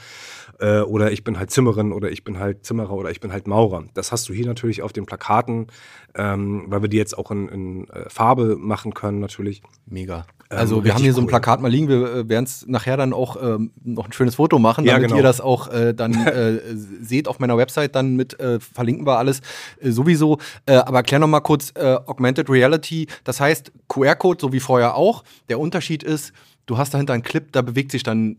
[0.61, 3.47] äh, oder ich bin halt Zimmerin oder ich bin halt Zimmerer oder ich bin halt
[3.47, 3.83] Maurer.
[3.93, 5.67] Das hast du hier natürlich auf den Plakaten,
[6.15, 9.63] ähm, weil wir die jetzt auch in, in äh, Farbe machen können natürlich.
[9.87, 10.25] Mega.
[10.51, 11.15] Ähm, also ähm, wir haben hier cool.
[11.15, 14.13] so ein Plakat mal liegen, wir äh, werden es nachher dann auch ähm, noch ein
[14.13, 15.17] schönes Foto machen, damit ja, genau.
[15.17, 19.17] ihr das auch äh, dann äh, seht auf meiner Website, dann mit äh, verlinken wir
[19.17, 19.41] alles
[19.79, 20.37] äh, sowieso.
[20.67, 25.23] Äh, aber erklär noch mal kurz Augmented Reality, das heißt QR-Code, so wie vorher auch.
[25.49, 26.33] Der Unterschied ist,
[26.65, 28.37] du hast dahinter einen Clip, da bewegt sich dann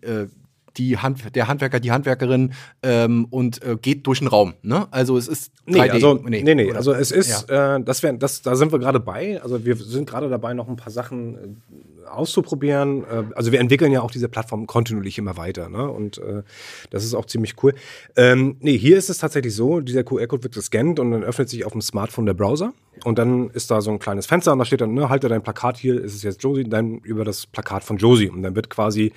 [0.76, 4.54] die Hand, der Handwerker, die Handwerkerin ähm, und äh, geht durch den Raum.
[4.62, 4.87] Ne?
[4.90, 5.72] Also es ist 3D.
[5.72, 6.72] Nee, also, nee, nee, nee.
[6.72, 7.76] also es ist, ja.
[7.76, 9.40] äh, das wär, das, da sind wir gerade bei.
[9.42, 13.04] Also wir sind gerade dabei, noch ein paar Sachen äh, auszuprobieren.
[13.04, 15.68] Äh, also wir entwickeln ja auch diese Plattform kontinuierlich immer weiter.
[15.68, 15.88] Ne?
[15.88, 16.42] Und äh,
[16.90, 17.74] das ist auch ziemlich cool.
[18.16, 21.64] Ähm, nee, hier ist es tatsächlich so, dieser QR-Code wird gescannt und dann öffnet sich
[21.64, 22.72] auf dem Smartphone der Browser.
[23.04, 25.42] Und dann ist da so ein kleines Fenster und da steht dann, ne, halte dein
[25.42, 28.28] Plakat hier, ist es jetzt Josie, dann über das Plakat von Josie.
[28.28, 29.12] Und dann wird quasi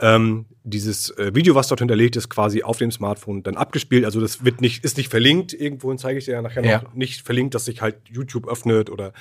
[0.00, 4.04] ähm, dieses äh, Video, was dort hinterlegt ist, quasi auf dem Smartphone dann abgespielt.
[4.04, 6.82] Also das wird nicht, ist nicht verlinkt, irgendwohin zeige ich dir ja nachher ja.
[6.82, 9.12] noch, nicht verlinkt, dass sich halt YouTube öffnet oder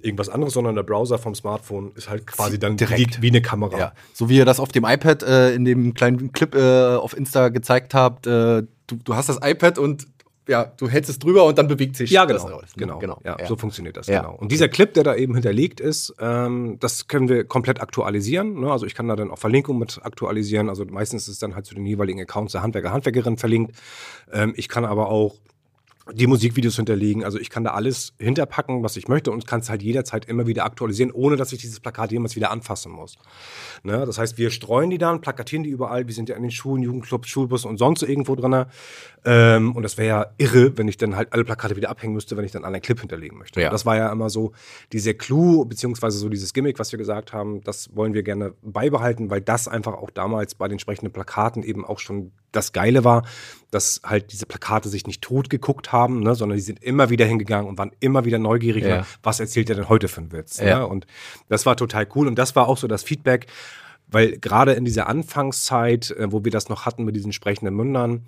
[0.00, 3.78] irgendwas anderes, sondern der Browser vom Smartphone ist halt quasi dann direkt wie eine Kamera.
[3.78, 3.92] Ja.
[4.12, 7.48] So wie ihr das auf dem iPad äh, in dem kleinen Clip äh, auf Insta
[7.48, 10.06] gezeigt habt, äh, du, du hast das iPad und
[10.48, 13.20] ja, du hältst es drüber und dann bewegt sich ja, genau, das Genau, genau.
[13.24, 14.20] Ja, ja, so funktioniert das, ja.
[14.20, 14.34] genau.
[14.36, 18.60] Und dieser Clip, der da eben hinterlegt ist, ähm, das können wir komplett aktualisieren.
[18.60, 18.70] Ne?
[18.70, 20.68] Also ich kann da dann auch Verlinkungen mit aktualisieren.
[20.68, 23.76] Also meistens ist es dann halt zu den jeweiligen Accounts der Handwerker, Handwerkerin verlinkt.
[24.32, 25.36] Ähm, ich kann aber auch
[26.12, 27.24] die Musikvideos hinterlegen.
[27.24, 30.46] Also ich kann da alles hinterpacken, was ich möchte und kann es halt jederzeit immer
[30.46, 33.18] wieder aktualisieren, ohne dass ich dieses Plakat jemals wieder anfassen muss.
[33.82, 34.04] Ne?
[34.06, 36.06] Das heißt, wir streuen die dann, plakatieren die überall.
[36.06, 38.66] Wir sind ja in den Schulen, Jugendclubs, Schulbussen und sonst irgendwo drin.
[39.24, 42.36] Ähm, und das wäre ja irre, wenn ich dann halt alle Plakate wieder abhängen müsste,
[42.36, 43.60] wenn ich dann einen Clip hinterlegen möchte.
[43.60, 43.70] Ja.
[43.70, 44.52] Das war ja immer so
[44.92, 49.28] dieser Clou, beziehungsweise so dieses Gimmick, was wir gesagt haben, das wollen wir gerne beibehalten,
[49.28, 53.24] weil das einfach auch damals bei den entsprechenden Plakaten eben auch schon das Geile war,
[53.76, 57.26] dass halt diese Plakate sich nicht tot geguckt haben, ne, sondern die sind immer wieder
[57.26, 58.96] hingegangen und waren immer wieder neugierig, ja.
[58.98, 60.58] ne, was erzählt er denn heute für einen Witz.
[60.58, 60.78] Ja.
[60.78, 60.86] Ne?
[60.86, 61.06] Und
[61.48, 62.26] das war total cool.
[62.26, 63.46] Und das war auch so das Feedback,
[64.08, 68.24] weil gerade in dieser Anfangszeit, äh, wo wir das noch hatten mit diesen sprechenden Mündern,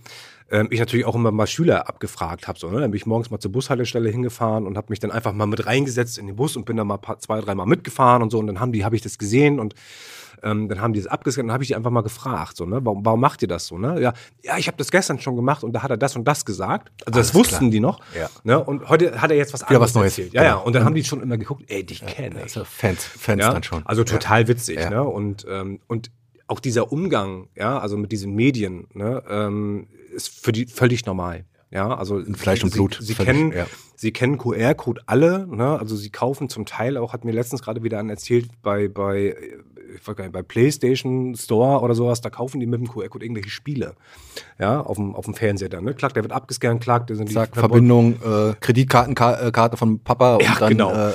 [0.51, 2.59] äh, ich natürlich auch immer mal Schüler abgefragt habe.
[2.59, 2.81] So, ne?
[2.81, 5.65] Dann bin ich morgens mal zur Bushaltestelle hingefahren und habe mich dann einfach mal mit
[5.65, 8.39] reingesetzt in den Bus und bin dann mal zwei, dreimal mitgefahren und so.
[8.39, 9.75] Und dann haben die, habe ich das gesehen und
[10.43, 12.67] ähm, dann haben die es abgescannt und dann habe ich die einfach mal gefragt, so,
[12.67, 14.01] ne, warum, warum macht ihr das so, ne?
[14.01, 16.45] Ja, ja ich habe das gestern schon gemacht und da hat er das und das
[16.45, 16.91] gesagt.
[17.07, 17.71] Also das wussten klar.
[17.71, 18.01] die noch.
[18.17, 18.29] Ja.
[18.45, 18.63] Ne?
[18.63, 20.19] Und heute hat er jetzt was anderes was Neues.
[20.19, 20.35] erzählt.
[20.35, 20.55] Ja, ja.
[20.57, 22.43] Und dann haben die schon immer geguckt, ey, dich kenne ich.
[22.43, 23.53] Also Fans, Fans ja?
[23.53, 23.87] dann schon.
[23.87, 24.91] Also total witzig, ja.
[24.91, 25.05] ne?
[25.05, 26.11] Und, ähm, und
[26.47, 31.45] auch dieser Umgang, ja, also mit diesen Medien, ne, ähm, ist für die völlig normal.
[31.71, 32.99] Ja, also In Fleisch und sie, Blut.
[33.01, 33.67] Sie, Völlig, kennen, ja.
[33.99, 35.47] Sie kennen QR-Code alle.
[35.47, 35.79] Ne?
[35.79, 39.35] Also sie kaufen zum Teil auch, hat mir letztens gerade wieder einen erzählt, bei, bei,
[39.97, 43.25] ich weiß gar nicht, bei PlayStation Store oder sowas, da kaufen die mit dem QR-Code
[43.25, 43.95] irgendwelche Spiele.
[44.61, 45.85] Ja, auf dem, auf dem Fernseher dann.
[45.85, 45.95] Ne?
[45.95, 47.55] Klack, der wird abgescannt, klack, da sind die Zack.
[47.55, 50.93] Verbindung, äh, Kreditkartenkarte von Papa Ja, und dann genau.
[50.93, 51.15] äh, äh,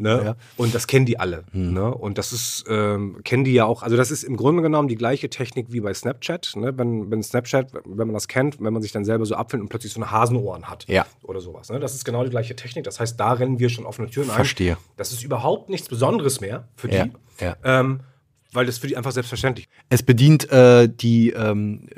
[0.00, 0.22] Ne?
[0.24, 0.36] ja.
[0.56, 1.44] Und das kennen die alle.
[1.52, 1.94] Ne?
[1.94, 4.96] Und das ist, ähm, kennen die ja auch, also das ist im Grunde genommen die
[4.96, 6.54] gleiche Technik wie bei Snapchat.
[6.56, 6.76] Ne?
[6.76, 9.68] Wenn, wenn Snapchat, wenn man das kennt, wenn man sich dann selber so abfilmt und
[9.68, 11.06] plötzlich so eine Hasenohren hat Ja.
[11.22, 11.70] oder sowas.
[11.70, 11.78] Ne?
[11.78, 12.84] Das ist genau die gleiche Technik.
[12.84, 14.36] Das heißt, da rennen wir schon offene Türen ein.
[14.36, 14.76] Verstehe.
[14.96, 17.12] Das ist überhaupt nichts Besonderes mehr für Ja, die,
[17.44, 17.56] ja.
[17.64, 18.00] Ähm,
[18.52, 21.88] weil das für die einfach selbstverständlich Es bedient äh, die ähm,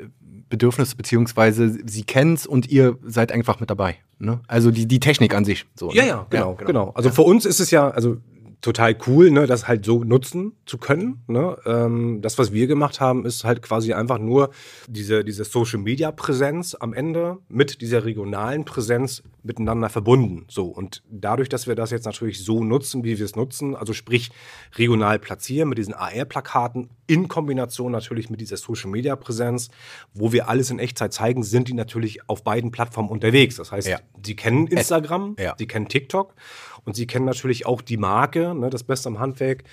[0.49, 3.97] Bedürfnisse, beziehungsweise sie kennt's und ihr seid einfach mit dabei.
[4.19, 4.39] Ne?
[4.47, 5.65] Also die, die Technik an sich.
[5.75, 6.09] So, Ja, ne?
[6.09, 6.89] ja, genau, genau.
[6.91, 8.17] Also für uns ist es ja, also
[8.61, 11.23] total cool, ne, das halt so nutzen zu können.
[11.27, 11.57] Ne?
[11.65, 14.49] Ähm, das, was wir gemacht haben, ist halt quasi einfach nur
[14.87, 20.45] diese, diese Social Media Präsenz am Ende mit dieser regionalen Präsenz miteinander verbunden.
[20.49, 23.93] So und dadurch, dass wir das jetzt natürlich so nutzen, wie wir es nutzen, also
[23.93, 24.31] sprich
[24.75, 29.69] regional platzieren mit diesen AR-Plakaten in Kombination natürlich mit dieser Social Media Präsenz,
[30.13, 33.55] wo wir alles in Echtzeit zeigen, sind die natürlich auf beiden Plattformen unterwegs.
[33.55, 33.99] Das heißt, Ja.
[34.25, 35.55] sie kennen Instagram, Ja.
[35.57, 36.33] sie kennen TikTok
[36.87, 39.65] und sie kennen natürlich auch die Marke, ne, das Beste am Handwerk,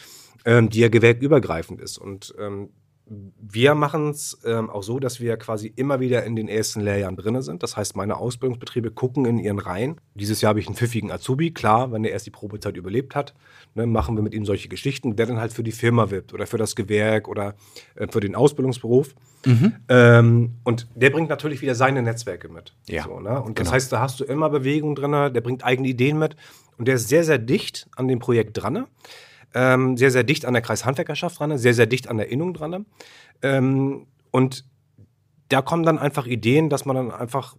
[0.45, 1.97] ähm, die ja gewerkübergreifend ist.
[1.97, 2.71] Und ähm,
[3.07, 7.17] wir machen es ähm, auch so, dass wir quasi immer wieder in den ersten Lehrjahren
[7.17, 7.63] drin sind.
[7.63, 10.01] Das heißt, meine Ausbildungsbetriebe gucken in ihren Reihen.
[10.15, 13.35] Dieses Jahr habe ich einen pfiffigen Azubi, klar, wenn er erst die Probezeit überlebt hat,
[13.75, 16.47] ne, machen wir mit ihm solche Geschichten, der dann halt für die Firma wirbt oder
[16.47, 17.55] für das Gewerk oder
[17.95, 19.15] äh, für den Ausbildungsberuf.
[19.89, 22.73] Ähm, und der bringt natürlich wieder seine Netzwerke mit.
[22.89, 23.43] Ja, So, ne?
[23.43, 23.75] Und das genau.
[23.75, 26.37] heißt, da hast du immer Bewegung drin, der bringt eigene Ideen mit
[26.79, 28.87] und der ist sehr, sehr dicht an dem Projekt dran.
[29.55, 32.87] Ähm, sehr, sehr dicht an der Kreishandwerkerschaft dran, sehr, sehr dicht an der Innung dran.
[33.43, 34.65] Ähm, und
[35.49, 37.57] da kommen dann einfach Ideen, dass man dann einfach.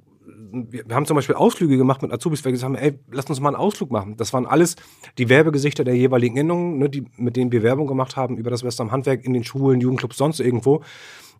[0.52, 3.40] Wir haben zum Beispiel Ausflüge gemacht mit Azubis, weil wir gesagt haben, ey, lass uns
[3.40, 4.18] mal einen Ausflug machen.
[4.18, 4.76] Das waren alles
[5.18, 8.64] die Werbegesichter der jeweiligen Innungen, ne, die, mit denen wir Werbung gemacht haben über das
[8.64, 10.82] Western Handwerk in den Schulen, Jugendclubs, sonst irgendwo.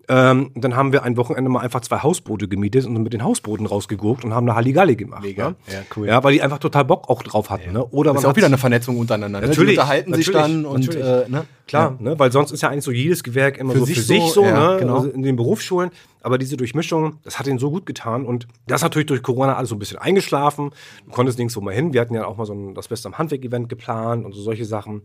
[0.08, 3.24] Ähm, dann haben wir ein Wochenende mal einfach zwei Hausboote gemietet und sind mit den
[3.24, 5.24] Hausbooten rausgeguckt und haben eine Halligalli gemacht.
[5.24, 5.50] Mega.
[5.50, 5.56] Ne?
[5.68, 6.08] Ja, cool.
[6.08, 7.74] Ja, weil die einfach total Bock auch drauf hatten.
[7.74, 7.84] Ne?
[7.86, 9.42] Oder Das ist auch hat wieder eine Vernetzung untereinander.
[9.42, 9.48] Ne?
[9.48, 11.28] Natürlich, Die unterhalten sich natürlich, dann und natürlich.
[11.28, 11.46] äh, ne?
[11.68, 12.20] Klar, ne?
[12.20, 14.24] weil sonst ist ja eigentlich so jedes Gewerk immer Für so sich für so, sich
[14.26, 14.80] so, ja, ne?
[14.80, 14.98] genau.
[14.98, 15.90] also in den Berufsschulen.
[16.22, 18.26] Aber diese Durchmischung, das hat ihnen so gut getan.
[18.26, 20.72] Und das ist natürlich durch Corona alles so ein bisschen eingeschlafen.
[21.06, 21.94] Du konntest nirgendwo mal hin.
[21.94, 24.66] Wir hatten ja auch mal so ein das Beste am Handwerk-Event geplant und so solche
[24.66, 25.02] Sachen.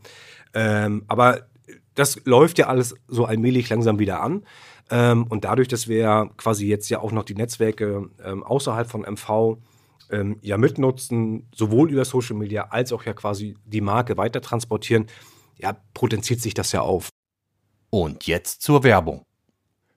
[0.52, 1.46] Ähm, aber
[1.94, 4.42] das läuft ja alles so allmählich langsam wieder an.
[4.90, 8.90] Ähm, und dadurch, dass wir ja quasi jetzt ja auch noch die Netzwerke ähm, außerhalb
[8.90, 9.58] von MV
[10.10, 15.06] ähm, ja mitnutzen, sowohl über Social Media als auch ja quasi die Marke weiter transportieren,
[15.56, 17.08] ja, potenziert sich das ja auf.
[17.90, 19.24] Und jetzt zur Werbung.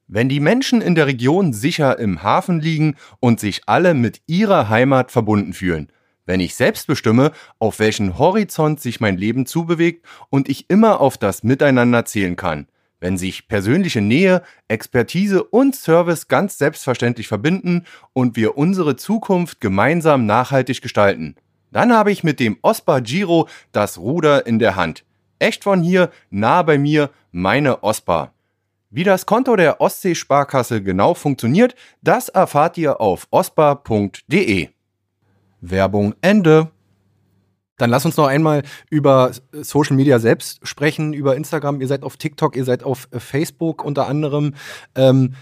[0.08, 4.70] Wenn die Menschen in der Region sicher im Hafen liegen und sich alle mit ihrer
[4.70, 5.92] Heimat verbunden fühlen,
[6.26, 11.18] wenn ich selbst bestimme, auf welchen Horizont sich mein Leben zubewegt und ich immer auf
[11.18, 12.68] das Miteinander zählen kann,
[13.04, 20.26] wenn sich persönliche Nähe, Expertise und Service ganz selbstverständlich verbinden und wir unsere Zukunft gemeinsam
[20.26, 21.36] nachhaltig gestalten,
[21.70, 25.04] dann habe ich mit dem OSPA Giro das Ruder in der Hand.
[25.38, 28.32] Echt von hier, nah bei mir, meine OSPA.
[28.90, 34.70] Wie das Konto der Ostsee-Sparkasse genau funktioniert, das erfahrt ihr auf ospa.de.
[35.60, 36.72] Werbung Ende.
[37.78, 41.82] Dann lass uns noch einmal über Social Media selbst sprechen, über Instagram.
[41.82, 44.54] Ihr seid auf TikTok, ihr seid auf äh, Facebook unter anderem.
[44.96, 45.34] Ähm,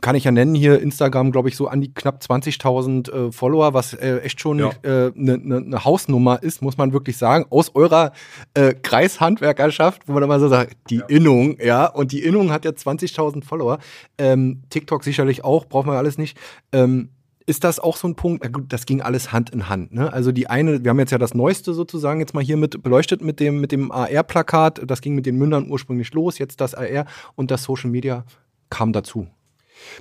[0.00, 3.74] kann ich ja nennen hier Instagram, glaube ich, so an die knapp 20.000 äh, Follower,
[3.74, 4.70] was äh, echt schon Ja.
[4.82, 8.12] eine äh, ne, ne, ne Hausnummer ist, muss man wirklich sagen, aus eurer
[8.54, 12.70] äh, Kreishandwerkerschaft, wo man immer so sagt, die Innung, ja, und die Innung hat ja
[12.70, 13.78] 20.000 Follower.
[14.16, 16.38] Ähm, TikTok sicherlich auch, braucht man alles nicht.
[16.72, 17.10] Ähm,
[17.50, 18.48] ist das auch so ein Punkt?
[18.68, 19.92] Das ging alles Hand in Hand.
[19.92, 20.12] Ne?
[20.12, 23.22] Also die eine, wir haben jetzt ja das Neueste sozusagen jetzt mal hier mit beleuchtet
[23.22, 24.82] mit dem, mit dem AR-Plakat.
[24.86, 28.24] Das ging mit den Mündern ursprünglich los, jetzt das AR und das Social Media
[28.70, 29.26] kam dazu.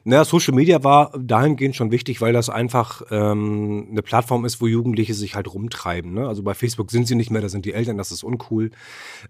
[0.03, 4.67] Naja, Social Media war dahingehend schon wichtig, weil das einfach ähm, eine Plattform ist, wo
[4.67, 6.13] Jugendliche sich halt rumtreiben.
[6.13, 6.27] Ne?
[6.27, 8.69] Also bei Facebook sind sie nicht mehr, da sind die Eltern, das ist uncool.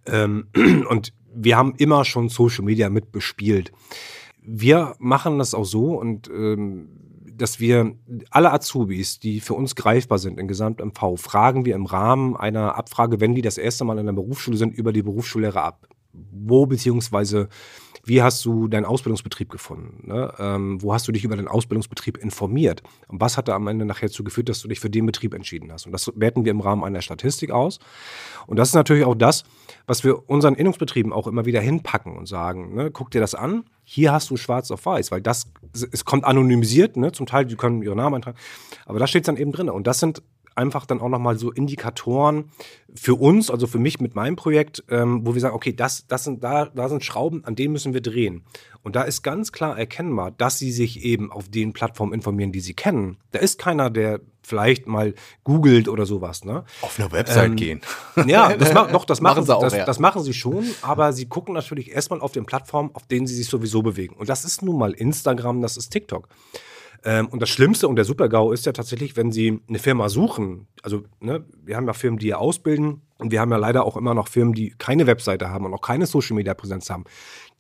[0.06, 0.48] Ähm,
[0.90, 3.72] und wir haben immer schon Social Media mit bespielt.
[4.42, 6.90] Wir machen das auch so und ähm,
[7.42, 7.96] dass wir
[8.30, 13.20] alle Azubis, die für uns greifbar sind in Gesamt-MV, fragen wir im Rahmen einer Abfrage,
[13.20, 15.88] wenn die das erste Mal in der Berufsschule sind, über die Berufsschullehrer ab.
[16.14, 17.50] Wo beziehungsweise
[18.04, 20.08] wie hast du deinen Ausbildungsbetrieb gefunden?
[20.08, 20.34] Ne?
[20.40, 22.82] Ähm, wo hast du dich über den Ausbildungsbetrieb informiert?
[23.08, 25.34] Und was hat da am Ende nachher dazu geführt, dass du dich für den Betrieb
[25.34, 25.86] entschieden hast?
[25.86, 27.80] Und das werten wir im Rahmen einer Statistik aus.
[28.48, 29.44] Und das ist natürlich auch das,
[29.86, 33.66] was wir unseren Innungsbetrieben auch immer wieder hinpacken und sagen, ne, guck dir das an,
[33.84, 35.52] hier hast du schwarz auf weiß, weil das,
[35.92, 38.38] es kommt anonymisiert, ne, zum Teil, die können ihre Namen eintragen,
[38.86, 39.70] aber da steht es dann eben drin.
[39.70, 40.22] Und das sind
[40.60, 42.52] einfach dann auch nochmal so Indikatoren
[42.94, 46.26] für uns, also für mich mit meinem Projekt, ähm, wo wir sagen, okay, das, das
[46.26, 48.44] sind, da, da sind Schrauben, an denen müssen wir drehen.
[48.84, 52.60] Und da ist ganz klar erkennbar, dass sie sich eben auf den Plattformen informieren, die
[52.60, 53.18] sie kennen.
[53.32, 56.44] Da ist keiner, der vielleicht mal googelt oder sowas.
[56.44, 56.64] Ne?
[56.82, 57.82] Auf eine Website ähm, gehen.
[58.26, 59.62] Ja, das doch, das machen, machen sie auch.
[59.62, 59.86] Das, ja.
[59.86, 63.36] das, machen sie schon, aber sie gucken natürlich erstmal auf den Plattformen, auf denen sie
[63.36, 64.16] sich sowieso bewegen.
[64.16, 66.28] Und das ist nun mal Instagram, das ist TikTok.
[67.04, 70.68] Ähm, und das Schlimmste und der Super-GAU ist ja tatsächlich, wenn Sie eine Firma suchen.
[70.84, 73.98] Also, ne, wir haben ja Firmen, die ja ausbilden und wir haben ja leider auch
[73.98, 77.06] immer noch Firmen, die keine Webseite haben und auch keine Social-Media-Präsenz haben.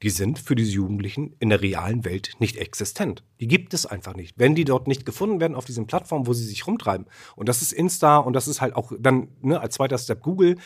[0.01, 3.23] Die sind für diese Jugendlichen in der realen Welt nicht existent.
[3.39, 4.35] Die gibt es einfach nicht.
[4.37, 7.07] Wenn die dort nicht gefunden werden auf diesen Plattformen, wo sie sich rumtreiben.
[7.35, 10.57] Und das ist Insta und das ist halt auch dann ne, als zweiter Step Google.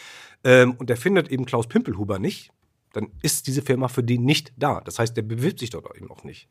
[0.44, 2.52] Ähm, und der findet eben Klaus Pimpelhuber nicht,
[2.94, 4.80] dann ist diese Firma für die nicht da.
[4.82, 6.48] Das heißt, der bewirbt sich dort eben auch nicht.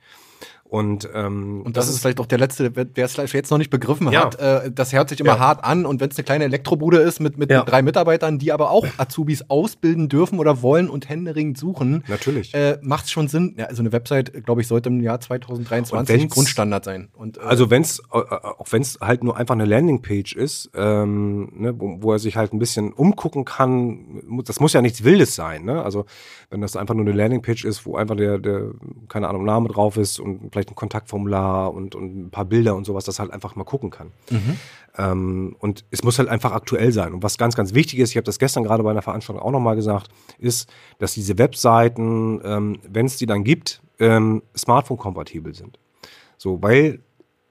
[0.72, 3.58] Und, ähm, und das, das ist vielleicht auch der letzte, der es vielleicht jetzt noch
[3.58, 4.24] nicht begriffen ja.
[4.24, 4.40] hat.
[4.40, 5.38] Äh, das hört sich immer ja.
[5.38, 5.84] hart an.
[5.84, 7.58] Und wenn es eine kleine Elektrobude ist mit, mit, ja.
[7.58, 12.54] mit, drei Mitarbeitern, die aber auch Azubis ausbilden dürfen oder wollen und händeringend suchen, natürlich
[12.54, 13.54] äh, macht es schon Sinn.
[13.68, 17.10] Also eine Website, glaube ich, sollte im Jahr 2023 Grundstandard sein.
[17.12, 21.52] Und, äh, also wenn es, auch wenn es halt nur einfach eine Landingpage ist, ähm,
[21.54, 25.34] ne, wo, wo, er sich halt ein bisschen umgucken kann, das muss ja nichts Wildes
[25.34, 25.66] sein.
[25.66, 25.82] Ne?
[25.82, 26.06] Also
[26.48, 28.70] wenn das einfach nur eine Landingpage ist, wo einfach der, der
[29.10, 32.84] keine Ahnung, Name drauf ist und vielleicht ein Kontaktformular und, und ein paar Bilder und
[32.84, 34.12] sowas, das halt einfach mal gucken kann.
[34.30, 34.58] Mhm.
[34.96, 37.14] Ähm, und es muss halt einfach aktuell sein.
[37.14, 39.50] Und was ganz, ganz wichtig ist, ich habe das gestern gerade bei einer Veranstaltung auch
[39.50, 45.78] nochmal gesagt, ist, dass diese Webseiten, ähm, wenn es die dann gibt, ähm, Smartphone-kompatibel sind.
[46.36, 47.00] So, weil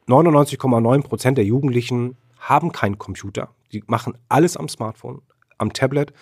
[0.08, 3.50] 99,9 Prozent der Jugendlichen haben keinen Computer.
[3.72, 5.22] Die machen alles am Smartphone,
[5.58, 6.14] am Tablet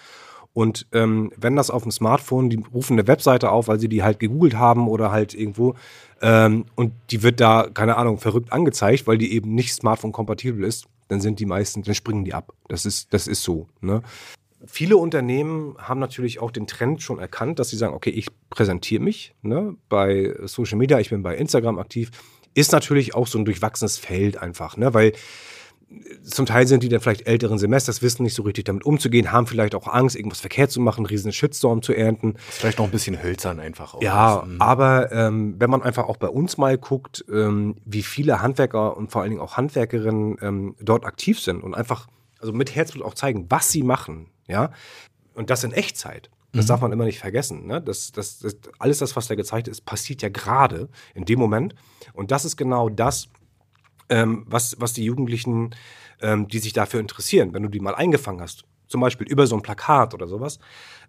[0.54, 4.04] und ähm, wenn das auf dem Smartphone, die rufen eine Webseite auf, weil sie die
[4.04, 5.76] halt gegoogelt haben oder halt irgendwo,
[6.22, 10.86] ähm, und die wird da, keine Ahnung, verrückt angezeigt, weil die eben nicht Smartphone-kompatibel ist,
[11.08, 12.54] dann sind die meisten, dann springen die ab.
[12.68, 13.68] Das ist, das ist so.
[13.82, 14.02] Ne?
[14.66, 19.02] Viele Unternehmen haben natürlich auch den Trend schon erkannt, dass sie sagen, okay, ich präsentiere
[19.02, 22.12] mich ne, bei Social Media, ich bin bei Instagram aktiv.
[22.54, 25.14] Ist natürlich auch so ein durchwachsenes Feld einfach, ne, weil
[26.24, 29.48] zum Teil sind die dann vielleicht älteren Semesters, wissen nicht so richtig damit umzugehen, haben
[29.48, 32.36] vielleicht auch Angst, irgendwas verkehrt zu machen, einen riesen Shitstorm zu ernten.
[32.50, 33.96] ist vielleicht noch ein bisschen hölzern einfach.
[33.96, 34.62] Auch ja, mhm.
[34.62, 39.12] aber ähm, wenn man einfach auch bei uns mal guckt, ähm, wie viele Handwerker und
[39.12, 42.08] vor allen Dingen auch Handwerkerinnen ähm, dort aktiv sind und einfach
[42.40, 44.72] also mit Herzblut auch zeigen, was sie machen, ja,
[45.34, 46.30] und das in Echtzeit.
[46.52, 46.70] Das mhm.
[46.70, 47.68] darf man immer nicht vergessen.
[47.68, 47.82] Ne?
[47.82, 51.76] Das, das, das, alles das, was da gezeigt ist, passiert ja gerade in dem Moment.
[52.14, 53.30] Und das ist genau das,
[54.10, 55.76] ähm, was, was die Jugendlichen,
[56.22, 59.56] ähm, die sich dafür interessieren, wenn du die mal eingefangen hast, zum Beispiel über so
[59.56, 60.60] ein Plakat oder sowas,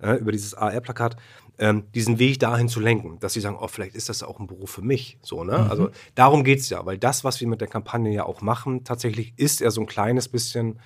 [0.01, 1.17] äh, über dieses AR-Plakat,
[1.59, 4.47] ähm, diesen Weg dahin zu lenken, dass sie sagen, oh, vielleicht ist das auch ein
[4.47, 5.19] Beruf für mich.
[5.23, 5.59] So, ne?
[5.59, 5.71] Mhm.
[5.71, 8.85] Also darum geht es ja, weil das, was wir mit der Kampagne ja auch machen,
[8.85, 10.79] tatsächlich ist ja so ein kleines bisschen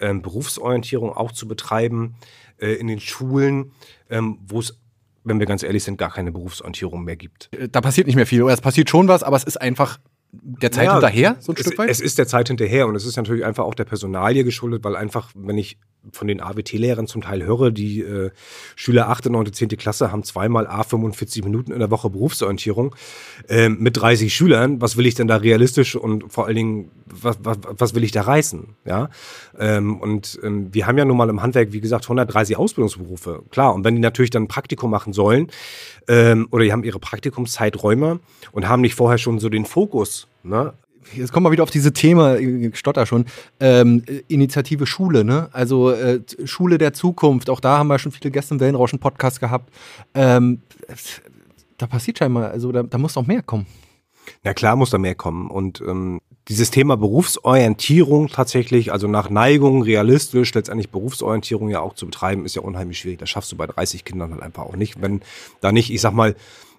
[0.00, 2.16] ähm, Berufsorientierung auch zu betreiben
[2.58, 3.72] äh, in den Schulen,
[4.10, 4.78] ähm, wo es
[5.26, 7.48] wenn wir ganz ehrlich sind, gar keine Berufsorientierung mehr gibt.
[7.70, 8.42] Da passiert nicht mehr viel.
[8.42, 9.98] Oder es passiert schon was, aber es ist einfach
[10.42, 11.90] der Zeit naja, hinterher, so ein es, Stück weit?
[11.90, 14.96] Es ist der Zeit hinterher und es ist natürlich einfach auch der Personalie geschuldet, weil
[14.96, 15.78] einfach, wenn ich
[16.12, 18.30] von den AWT-Lehrern zum Teil höre, die äh,
[18.76, 19.68] Schüler 8., 9., 10.
[19.70, 22.94] Klasse haben zweimal A 45 Minuten in der Woche Berufsorientierung
[23.48, 24.80] äh, mit 30 Schülern.
[24.80, 28.12] Was will ich denn da realistisch und vor allen Dingen, was, was, was will ich
[28.12, 28.76] da reißen?
[28.84, 29.08] Ja?
[29.58, 33.42] Ähm, und ähm, wir haben ja nun mal im Handwerk, wie gesagt, 130 Ausbildungsberufe.
[33.50, 35.48] Klar, und wenn die natürlich dann ein Praktikum machen sollen
[36.08, 38.20] ähm, oder die haben ihre Praktikumszeiträume
[38.52, 40.74] und haben nicht vorher schon so den Fokus ne,
[41.12, 43.26] jetzt kommen wir wieder auf diese Thema, ich stotter schon,
[43.60, 45.48] ähm, Initiative Schule, ne?
[45.52, 49.72] Also äh, Schule der Zukunft, auch da haben wir schon viele Gäste im Wellenrauschen-Podcast gehabt.
[50.14, 50.60] Ähm,
[51.78, 53.66] da passiert scheinbar, also da, da muss noch mehr kommen.
[54.42, 55.50] Na klar muss da mehr kommen.
[55.50, 62.06] Und ähm, dieses Thema Berufsorientierung tatsächlich, also nach Neigung realistisch letztendlich Berufsorientierung ja auch zu
[62.06, 63.18] betreiben, ist ja unheimlich schwierig.
[63.18, 65.00] Das schaffst du bei 30 Kindern halt einfach auch nicht.
[65.00, 65.20] Wenn
[65.60, 66.34] da nicht, ich sag mal,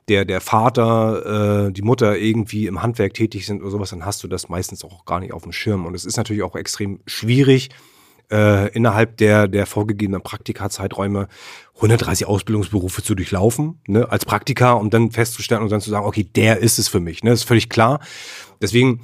[0.08, 4.24] der, der Vater, äh, die Mutter irgendwie im Handwerk tätig sind oder sowas, dann hast
[4.24, 5.86] du das meistens auch gar nicht auf dem Schirm.
[5.86, 7.70] Und es ist natürlich auch extrem schwierig,
[8.32, 11.28] äh, innerhalb der, der vorgegebenen Praktikazeiträume
[11.76, 16.24] 130 Ausbildungsberufe zu durchlaufen, ne, als Praktika und dann festzustellen und dann zu sagen, okay,
[16.24, 18.00] der ist es für mich, ne, das ist völlig klar.
[18.62, 19.02] Deswegen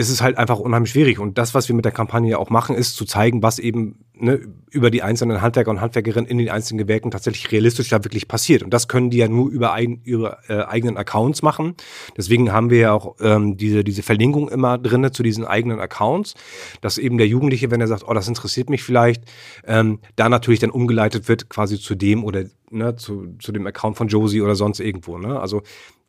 [0.00, 1.18] ist es halt einfach unheimlich schwierig.
[1.18, 4.40] Und das, was wir mit der Kampagne auch machen, ist zu zeigen, was eben ne,
[4.70, 8.62] über die einzelnen Handwerker und Handwerkerinnen in den einzelnen Gewerken tatsächlich realistisch da wirklich passiert.
[8.62, 11.74] Und das können die ja nur über ein, ihre äh, eigenen Accounts machen.
[12.16, 16.34] Deswegen haben wir ja auch ähm, diese, diese Verlinkung immer drinne zu diesen eigenen Accounts,
[16.80, 19.24] dass eben der Jugendliche, wenn er sagt, oh, das interessiert mich vielleicht,
[19.66, 23.96] ähm, da natürlich dann umgeleitet wird quasi zu dem oder ne, zu, zu dem Account
[23.96, 25.18] von Josie oder sonst irgendwo.
[25.18, 25.38] Ne?
[25.38, 25.62] Also,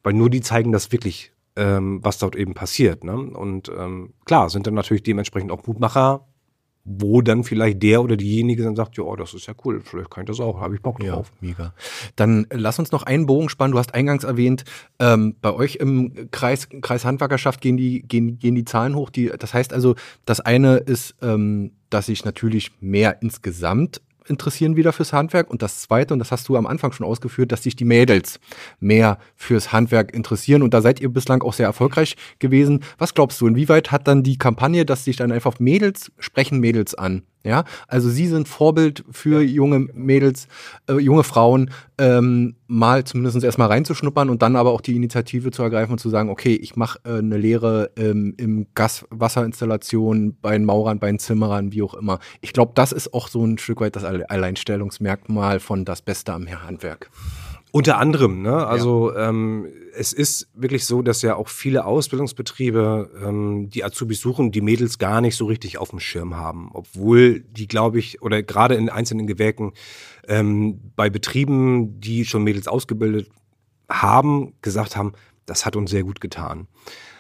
[0.04, 3.04] weil nur die zeigen das wirklich ähm, was dort eben passiert.
[3.04, 3.14] Ne?
[3.16, 6.28] Und ähm, klar, sind dann natürlich dementsprechend auch Mutmacher,
[6.84, 10.10] wo dann vielleicht der oder diejenige dann sagt, ja, oh, das ist ja cool, vielleicht
[10.10, 11.32] kann ich das auch, habe ich Bock drauf.
[11.40, 11.74] Ja, mega.
[12.16, 13.74] Dann lass uns noch einen Bogen spannen.
[13.74, 14.64] Du hast eingangs erwähnt,
[15.00, 19.12] ähm, bei euch im Kreis, Kreis Handwerkerschaft gehen die, gehen, gehen die Zahlen hoch.
[19.12, 19.96] Die, das heißt also,
[20.26, 25.50] das eine ist, ähm, dass sich natürlich mehr insgesamt interessieren wieder fürs Handwerk.
[25.50, 28.40] Und das Zweite, und das hast du am Anfang schon ausgeführt, dass sich die Mädels
[28.80, 30.62] mehr fürs Handwerk interessieren.
[30.62, 32.84] Und da seid ihr bislang auch sehr erfolgreich gewesen.
[32.98, 36.96] Was glaubst du, inwieweit hat dann die Kampagne, dass sich dann einfach Mädels sprechen Mädels
[36.96, 40.48] an, ja, also sie sind Vorbild für junge Mädels,
[40.88, 45.64] äh, junge Frauen, ähm, mal zumindest erstmal reinzuschnuppern und dann aber auch die Initiative zu
[45.64, 50.66] ergreifen und zu sagen, okay, ich mache äh, eine Lehre ähm, im Gaswasserinstallation bei den
[50.66, 52.20] Maurern, bei den Zimmerern, wie auch immer.
[52.42, 56.48] Ich glaube, das ist auch so ein Stück weit das Alleinstellungsmerkmal von das Beste am
[56.48, 57.10] Handwerk.
[57.74, 58.68] Unter anderem, ne?
[58.68, 59.30] Also ja.
[59.30, 64.62] ähm, es ist wirklich so, dass ja auch viele Ausbildungsbetriebe ähm, die Azubis suchen, die
[64.62, 68.76] Mädels gar nicht so richtig auf dem Schirm haben, obwohl die, glaube ich, oder gerade
[68.76, 69.74] in einzelnen Gewerken
[70.28, 73.30] ähm, bei Betrieben, die schon Mädels ausgebildet
[73.90, 75.14] haben, gesagt haben,
[75.46, 76.68] das hat uns sehr gut getan.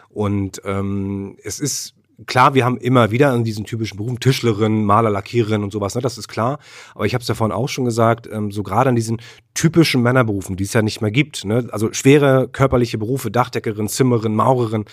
[0.09, 1.95] Und ähm, es ist
[2.25, 6.01] klar, wir haben immer wieder an diesen typischen Berufen Tischlerin, Maler, Lackiererin und sowas, ne,
[6.01, 6.59] das ist klar.
[6.93, 9.21] Aber ich habe es davon auch schon gesagt, ähm, so gerade an diesen
[9.53, 14.35] typischen Männerberufen, die es ja nicht mehr gibt, ne, also schwere körperliche Berufe, Dachdeckerin, Zimmerin,
[14.35, 14.85] Maurerin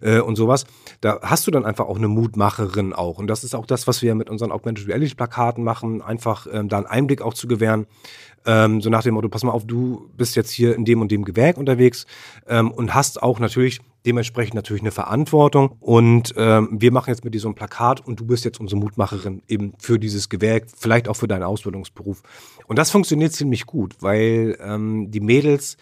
[0.00, 0.64] äh, und sowas,
[1.00, 3.18] da hast du dann einfach auch eine Mutmacherin auch.
[3.18, 6.68] Und das ist auch das, was wir mit unseren Augmented Reality Plakaten machen, einfach ähm,
[6.68, 7.86] da einen Einblick auch zu gewähren.
[8.46, 11.10] Ähm, so nach dem Motto, pass mal auf, du bist jetzt hier in dem und
[11.10, 12.06] dem Gewerk unterwegs
[12.46, 15.76] ähm, und hast auch natürlich dementsprechend natürlich eine Verantwortung.
[15.80, 18.80] Und ähm, wir machen jetzt mit dir so ein Plakat und du bist jetzt unsere
[18.80, 22.22] Mutmacherin eben für dieses Gewerk, vielleicht auch für deinen Ausbildungsberuf.
[22.68, 25.76] Und das funktioniert ziemlich gut, weil ähm, die Mädels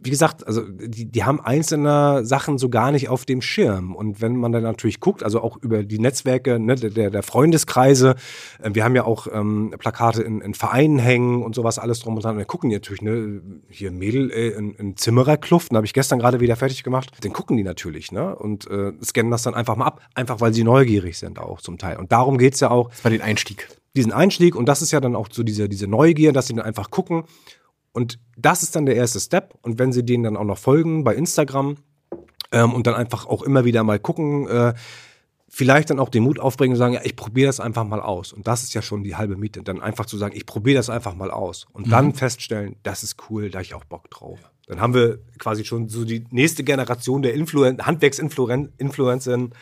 [0.00, 3.96] wie gesagt, also die, die haben einzelne Sachen so gar nicht auf dem Schirm.
[3.96, 8.14] Und wenn man dann natürlich guckt, also auch über die Netzwerke ne, der, der Freundeskreise,
[8.62, 12.14] äh, wir haben ja auch ähm, Plakate in, in Vereinen hängen und sowas alles drum
[12.14, 12.34] und dran.
[12.34, 16.20] Und wir gucken die natürlich, ne, hier Mädel äh, in, in Zimmererkluft, habe ich gestern
[16.20, 17.24] gerade wieder fertig gemacht.
[17.24, 18.36] Den gucken die natürlich, ne?
[18.36, 21.78] Und äh, scannen das dann einfach mal ab, einfach weil sie neugierig sind auch zum
[21.78, 21.96] Teil.
[21.96, 22.90] Und darum geht's ja auch.
[22.90, 23.68] Das war den Einstieg
[23.98, 26.64] diesen Einstieg und das ist ja dann auch so diese, diese Neugier, dass sie dann
[26.64, 27.24] einfach gucken
[27.92, 29.54] und das ist dann der erste Step.
[29.62, 31.78] Und wenn Sie denen dann auch noch folgen bei Instagram
[32.52, 34.74] ähm, und dann einfach auch immer wieder mal gucken, äh,
[35.48, 38.32] vielleicht dann auch den Mut aufbringen und sagen, ja, ich probiere das einfach mal aus.
[38.32, 39.62] Und das ist ja schon die halbe Miete.
[39.62, 41.66] Dann einfach zu sagen, ich probiere das einfach mal aus.
[41.72, 41.90] Und mhm.
[41.90, 44.38] dann feststellen, das ist cool, da ich auch Bock drauf.
[44.42, 44.50] Ja.
[44.68, 49.54] Dann haben wir quasi schon so die nächste Generation der Influen Handwerksinfluencerinnen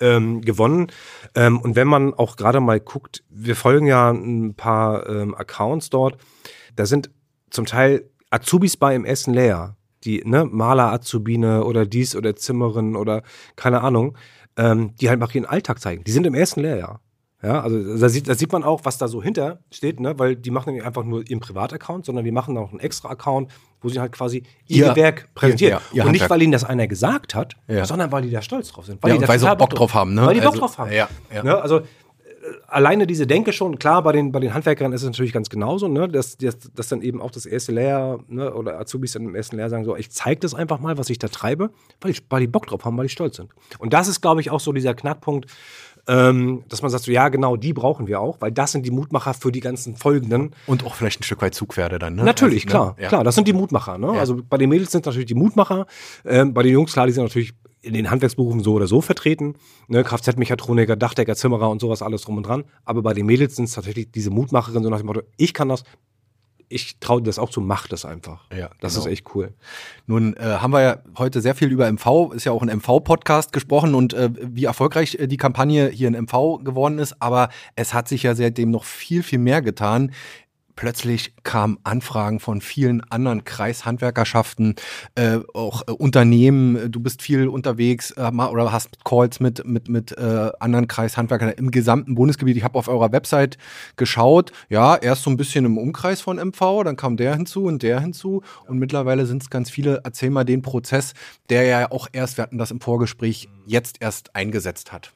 [0.00, 0.88] ähm, gewonnen.
[1.34, 5.90] Ähm, und wenn man auch gerade mal guckt, wir folgen ja ein paar ähm, Accounts
[5.90, 6.18] dort,
[6.76, 7.10] da sind
[7.50, 9.76] zum Teil Azubis bei im Essen leer.
[10.04, 13.22] Die, ne, Maler-Azubine oder dies oder Zimmerin oder
[13.56, 14.18] keine Ahnung,
[14.56, 16.04] ähm, die halt mal ihren Alltag zeigen.
[16.04, 16.90] Die sind im ersten Lehrjahr.
[16.90, 17.00] Ja,
[17.52, 20.18] also da sieht, da sieht man auch, was da so hinter steht, ne?
[20.18, 23.50] weil die machen nicht einfach nur ihren Privataccount, sondern die machen auch einen extra Account,
[23.80, 25.80] wo sie halt quasi ihr ja, Werk präsentieren.
[25.92, 27.84] Ja, und nicht, weil ihnen das einer gesagt hat, ja.
[27.84, 29.02] sondern weil die da stolz drauf sind.
[29.02, 30.14] Weil die da weil sie auch Bock drauf haben.
[30.14, 30.26] Ne?
[30.26, 30.92] Weil die Bock also, drauf haben.
[30.92, 31.42] Ja, ja.
[31.42, 31.60] Ne?
[31.60, 31.82] Also
[32.68, 35.88] alleine diese Denke schon, klar, bei den, bei den Handwerkern ist es natürlich ganz genauso,
[35.88, 39.34] ne, dass, dass, dass dann eben auch das erste Lehr, ne, oder Azubis dann im
[39.34, 41.70] ersten Lehr sagen so, ich zeige das einfach mal, was ich da treibe,
[42.00, 43.50] weil, ich, weil die Bock drauf haben, weil die stolz sind.
[43.78, 45.50] Und das ist, glaube ich, auch so dieser Knackpunkt,
[46.06, 48.90] ähm, dass man sagt so, ja, genau, die brauchen wir auch, weil das sind die
[48.90, 50.54] Mutmacher für die ganzen folgenden.
[50.66, 52.24] Und auch vielleicht ein Stück weit Zugpferde dann, ne?
[52.24, 53.02] Natürlich, also, klar, ne?
[53.02, 53.08] ja.
[53.08, 54.08] klar, das sind die Mutmacher, ne?
[54.08, 54.20] Ja.
[54.20, 55.86] Also bei den Mädels sind natürlich die Mutmacher,
[56.24, 59.54] ähm, bei den Jungs, klar, die sind natürlich in den Handwerksberufen so oder so vertreten.
[59.88, 62.64] Ne, Kfz-Mechatroniker, Dachdecker, Zimmerer und sowas, alles drum und dran.
[62.84, 65.68] Aber bei den Mädels sind es tatsächlich diese Mutmacherinnen, so nach dem Motto, ich kann
[65.68, 65.84] das,
[66.68, 68.44] ich traue das auch zu, mach das einfach.
[68.50, 69.06] Ja, das genau.
[69.06, 69.52] ist echt cool.
[70.06, 73.52] Nun äh, haben wir ja heute sehr viel über MV, ist ja auch ein MV-Podcast
[73.52, 77.94] gesprochen und äh, wie erfolgreich äh, die Kampagne hier in MV geworden ist, aber es
[77.94, 80.12] hat sich ja seitdem noch viel, viel mehr getan.
[80.76, 84.74] Plötzlich kamen Anfragen von vielen anderen Kreishandwerkerschaften,
[85.14, 86.90] äh, auch äh, Unternehmen.
[86.90, 91.70] Du bist viel unterwegs äh, oder hast Calls mit mit mit äh, anderen Kreishandwerkern im
[91.70, 92.56] gesamten Bundesgebiet.
[92.56, 93.58] Ich habe auf eurer Website
[93.96, 94.52] geschaut.
[94.68, 98.00] Ja, erst so ein bisschen im Umkreis von MV, dann kam der hinzu und der
[98.00, 100.00] hinzu und mittlerweile sind es ganz viele.
[100.04, 101.14] Erzähl mal den Prozess,
[101.48, 105.12] der ja auch erst, wir hatten das im Vorgespräch, jetzt erst eingesetzt hat.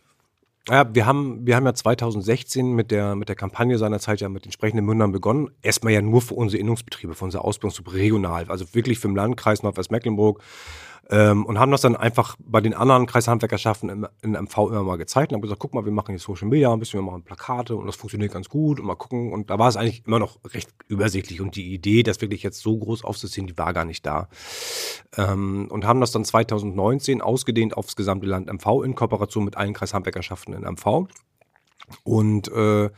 [0.71, 4.45] Ja, wir haben, wir haben ja 2016 mit der, mit der Kampagne seinerzeit ja mit
[4.45, 5.49] entsprechenden Mündern begonnen.
[5.63, 9.63] Erstmal ja nur für unsere Innungsbetriebe, für unsere Ausbildungsgruppe regional, also wirklich für den Landkreis
[9.63, 10.43] Nordwestmecklenburg
[11.11, 14.99] ähm, und haben das dann einfach bei den anderen Kreishandwerkerschaften im, in MV immer mal
[14.99, 17.23] gezeigt und haben gesagt, guck mal, wir machen hier Social Media ein bisschen, wir machen
[17.23, 19.33] Plakate und das funktioniert ganz gut und mal gucken.
[19.33, 22.61] Und da war es eigentlich immer noch recht übersichtlich und die Idee, das wirklich jetzt
[22.61, 24.29] so groß aufzuziehen, die war gar nicht da.
[25.17, 29.73] Ähm, und haben das dann 2019 ausgedehnt aufs gesamte Land MV in Kooperation mit allen
[29.73, 31.09] Kreishandwerkerschaften in MV.
[32.05, 32.91] Und äh,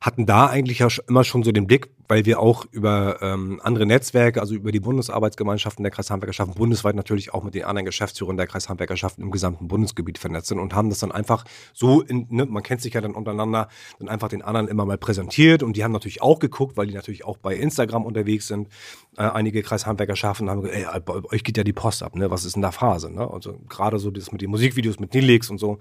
[0.00, 3.86] hatten da eigentlich ja immer schon so den Blick, weil wir auch über ähm, andere
[3.86, 8.46] Netzwerke, also über die Bundesarbeitsgemeinschaften der Kreishandwerkerschaften, bundesweit natürlich auch mit den anderen Geschäftsführern der
[8.46, 12.62] Kreishandwerkerschaften im gesamten Bundesgebiet vernetzt sind und haben das dann einfach so, in, ne, man
[12.62, 15.92] kennt sich ja dann untereinander, dann einfach den anderen immer mal präsentiert und die haben
[15.92, 18.68] natürlich auch geguckt, weil die natürlich auch bei Instagram unterwegs sind,
[19.16, 22.30] äh, einige Kreishandwerkerschaften haben gesagt, ey, bei euch geht ja die Post ab, ne?
[22.30, 23.12] was ist in der Phase?
[23.12, 23.28] Ne?
[23.30, 25.78] Also gerade so das mit den Musikvideos, mit Nilix und so,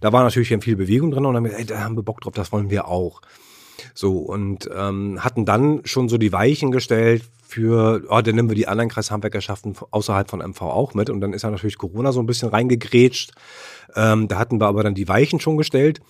[0.00, 2.20] da war natürlich viel Bewegung drin und dann haben wir, ey, da haben wir Bock
[2.20, 3.20] drauf, das wollen wir auch.
[3.94, 8.56] So, und ähm, hatten dann schon so die Weichen gestellt für, oh, dann nehmen wir
[8.56, 11.10] die anderen Kreishandwerkerschaften außerhalb von MV auch mit.
[11.10, 13.32] Und dann ist ja natürlich Corona so ein bisschen reingegrätscht.
[13.94, 16.00] Ähm, da hatten wir aber dann die Weichen schon gestellt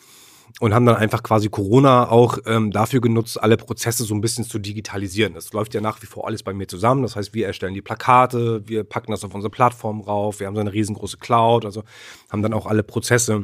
[0.60, 4.44] und haben dann einfach quasi Corona auch ähm, dafür genutzt, alle Prozesse so ein bisschen
[4.44, 5.34] zu digitalisieren.
[5.34, 7.02] Das läuft ja nach wie vor alles bei mir zusammen.
[7.02, 10.54] Das heißt, wir erstellen die Plakate, wir packen das auf unsere Plattform rauf, wir haben
[10.54, 11.82] so eine riesengroße Cloud, also
[12.30, 13.42] haben dann auch alle Prozesse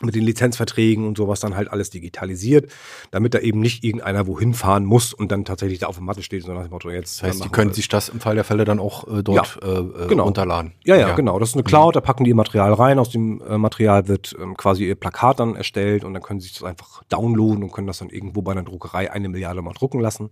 [0.00, 2.70] mit den Lizenzverträgen und sowas dann halt alles digitalisiert,
[3.10, 6.22] damit da eben nicht irgendeiner wohin fahren muss und dann tatsächlich da auf dem Matte
[6.22, 7.18] steht, sondern das Motto jetzt.
[7.18, 9.80] Das heißt, die können sich das im Fall der Fälle dann auch äh, dort ja,
[9.80, 10.24] äh, genau.
[10.24, 10.72] runterladen.
[10.84, 11.38] Ja, ja, ja, genau.
[11.38, 14.36] Das ist eine Cloud, da packen die ihr Material rein, aus dem äh, Material wird
[14.40, 17.72] ähm, quasi ihr Plakat dann erstellt und dann können sie sich das einfach downloaden und
[17.72, 20.30] können das dann irgendwo bei einer Druckerei eine Milliarde mal drucken lassen.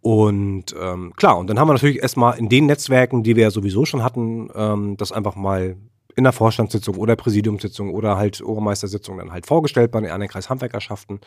[0.00, 3.50] Und ähm, klar, und dann haben wir natürlich erstmal in den Netzwerken, die wir ja
[3.50, 5.76] sowieso schon hatten, ähm, das einfach mal
[6.18, 11.20] in der Vorstandssitzung oder Präsidiumssitzung oder halt Obermeistersitzung dann halt vorgestellt bei den anderen Kreishandwerkerschaften,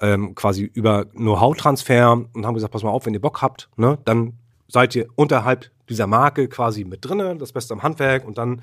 [0.00, 3.98] ähm, quasi über Know-how-Transfer und haben gesagt, pass mal auf, wenn ihr Bock habt, ne,
[4.06, 8.26] dann seid ihr unterhalb dieser Marke quasi mit drinnen, das Beste am Handwerk.
[8.26, 8.62] Und dann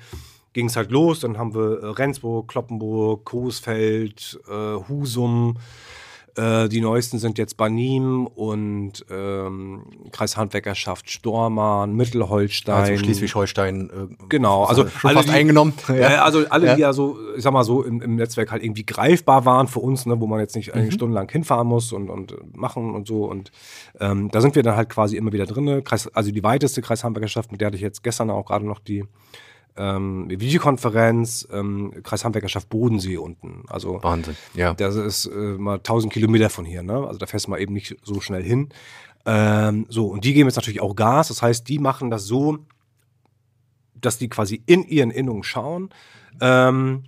[0.54, 5.56] ging es halt los, dann haben wir äh, Rendsburg, Kloppenburg, Coesfeld, äh, Husum,
[6.36, 12.74] äh, die neuesten sind jetzt Banim und ähm, Kreishandwerkerschaft Stormarn, Mittelholstein.
[12.74, 13.90] Also Schleswig-Holstein.
[13.90, 15.74] Äh, genau, also schon alle, fast die, eingenommen.
[15.88, 16.24] Ja.
[16.24, 16.74] also alle, ja.
[16.76, 19.80] die ja so, ich sag mal so, im, im, Netzwerk halt irgendwie greifbar waren für
[19.80, 20.90] uns, ne, wo man jetzt nicht mhm.
[20.90, 23.24] stundenlang hinfahren muss und, und machen und so.
[23.24, 23.50] Und
[23.98, 25.82] ähm, da sind wir dann halt quasi immer wieder drin.
[25.84, 29.04] Kreis, also die weiteste Kreishandwerkerschaft, mit der hatte ich jetzt gestern auch gerade noch die
[29.76, 33.64] ähm, Videokonferenz, ähm, Kreishandwerkerschaft Bodensee unten.
[33.68, 34.74] Also Wahnsinn, ja.
[34.74, 37.06] Das ist äh, mal 1000 Kilometer von hier, ne?
[37.06, 38.68] Also da fährst du mal eben nicht so schnell hin.
[39.26, 41.28] Ähm, so, und die geben jetzt natürlich auch Gas.
[41.28, 42.58] Das heißt, die machen das so,
[43.94, 45.90] dass die quasi in ihren Innungen schauen.
[46.40, 47.04] Ähm,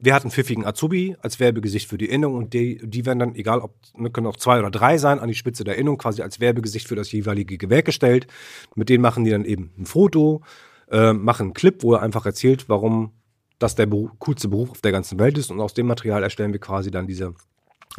[0.00, 3.60] wir hatten pfiffigen Azubi als Werbegesicht für die Innung und die, die werden dann, egal
[3.60, 6.38] ob, ne, können auch zwei oder drei sein, an die Spitze der Innung quasi als
[6.38, 8.28] Werbegesicht für das jeweilige Gewerk gestellt.
[8.76, 10.42] Mit denen machen die dann eben ein Foto,
[10.90, 13.12] äh, machen einen Clip, wo er einfach erzählt, warum
[13.58, 15.50] das der Beruf, coolste Beruf auf der ganzen Welt ist.
[15.50, 17.34] Und aus dem Material erstellen wir quasi dann diese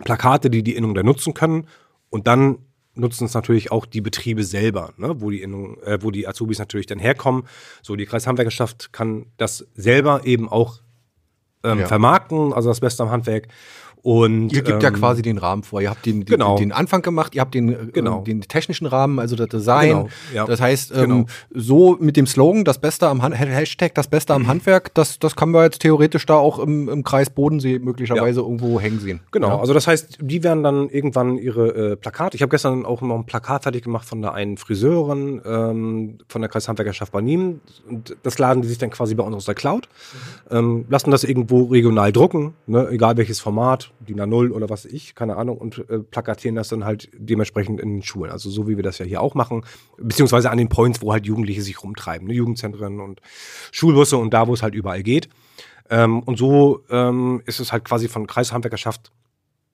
[0.03, 1.67] Plakate, die die Innung dann nutzen können.
[2.09, 2.59] Und dann
[2.95, 5.21] nutzen es natürlich auch die Betriebe selber, ne?
[5.21, 7.43] wo, die Innung, äh, wo die Azubis natürlich dann herkommen.
[7.81, 10.81] So, die Kreishandwerkerschaft kann das selber eben auch
[11.63, 11.87] ähm, ja.
[11.87, 13.47] vermarkten, also das Beste am Handwerk.
[14.01, 15.81] Und, ihr gebt ähm, ja quasi den Rahmen vor.
[15.81, 16.57] Ihr habt den, genau.
[16.57, 18.21] den Anfang gemacht, ihr habt den, äh, genau.
[18.21, 19.89] den technischen Rahmen, also das Design.
[19.89, 20.09] Genau.
[20.33, 20.45] Ja.
[20.45, 21.25] Das heißt, ähm, genau.
[21.53, 24.47] so mit dem Slogan, das Beste am Han Hashtag, das Beste am mhm.
[24.47, 28.45] Handwerk, das, das kann man jetzt theoretisch da auch im, im Kreis Bodensee möglicherweise ja.
[28.45, 29.19] irgendwo hängen sehen.
[29.31, 29.59] Genau, ja.
[29.59, 32.35] also das heißt, die werden dann irgendwann ihre äh, Plakate.
[32.35, 36.41] Ich habe gestern auch noch ein Plakat fertig gemacht von der einen Friseurin ähm, von
[36.41, 37.59] der Kreishandwerkerschaft Banim.
[37.89, 39.89] Und das laden die sich dann quasi bei uns aus der Cloud,
[40.49, 40.57] mhm.
[40.57, 45.15] ähm, lassen das irgendwo regional drucken, ne, egal welches Format DIN A0 oder was ich,
[45.15, 48.31] keine Ahnung, und äh, plakatieren das dann halt dementsprechend in den Schulen.
[48.31, 49.65] Also so wie wir das ja hier auch machen,
[49.97, 52.33] beziehungsweise an den Points, wo halt Jugendliche sich rumtreiben, ne?
[52.33, 53.21] Jugendzentren und
[53.71, 55.29] Schulbusse und da, wo es halt überall geht.
[55.89, 59.11] Ähm, und so ähm, ist es halt quasi von Kreishandwerkerschaft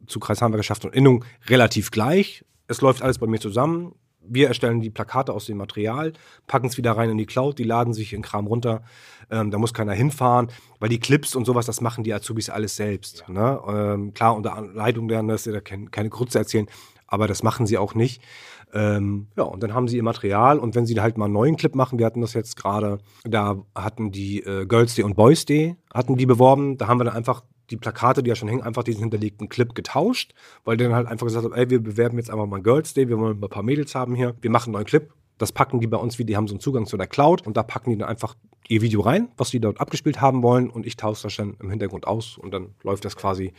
[0.08, 2.46] zu Kreishandwerkerschaft und Innung relativ gleich.
[2.68, 3.94] Es läuft alles bei mir zusammen
[4.28, 6.14] wir erstellen die Plakate aus dem Material,
[6.48, 8.84] packen es wieder rein in die Cloud, die laden sich in Kram runter.
[9.30, 10.50] Ähm, da muss keiner hinfahren,
[10.80, 13.24] weil die Clips und sowas, das machen die Azubis alles selbst.
[13.28, 13.34] Ja.
[13.34, 13.62] Ne?
[13.68, 16.68] Ähm, klar, unter Leitung der, dass sie da keine, Grütze erzählen.
[17.08, 18.22] aber das machen sie auch nicht.
[18.74, 21.56] Ähm, ja, und dann haben sie ihr Material und wenn sie halt mal einen neuen
[21.56, 25.46] Clip machen, wir hatten das jetzt gerade, da hatten die äh, Girls Day und Boys
[25.46, 28.64] Day, hatten die beworben, da haben wir dann einfach die Plakate, die ja schon hängen,
[28.64, 30.34] einfach diesen hinterlegten Clip getauscht,
[30.66, 33.08] weil der dann halt einfach gesagt hat, ey, wir bewerben jetzt einfach mal Girls Day,
[33.08, 35.88] wir wollen ein paar Mädels haben hier, wir machen einen neuen Clip, das packen die
[35.88, 37.98] bei uns, wie die haben so einen Zugang zu der Cloud und da packen die
[37.98, 38.36] dann einfach
[38.68, 41.70] ihr Video rein, was die dort abgespielt haben wollen und ich tausche das dann im
[41.70, 43.54] Hintergrund aus und dann läuft das quasi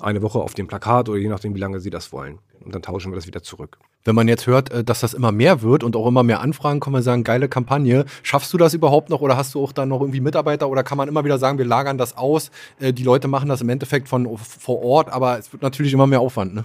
[0.00, 2.38] eine Woche auf dem Plakat oder je nachdem, wie lange sie das wollen.
[2.64, 3.78] Und dann tauschen wir das wieder zurück.
[4.04, 6.80] Wenn man jetzt hört, äh, dass das immer mehr wird und auch immer mehr Anfragen
[6.80, 8.04] kommen, sagen, geile Kampagne.
[8.22, 10.98] Schaffst du das überhaupt noch oder hast du auch dann noch irgendwie Mitarbeiter oder kann
[10.98, 12.50] man immer wieder sagen, wir lagern das aus?
[12.78, 16.06] Äh, die Leute machen das im Endeffekt von vor Ort, aber es wird natürlich immer
[16.06, 16.54] mehr Aufwand.
[16.54, 16.64] Ne?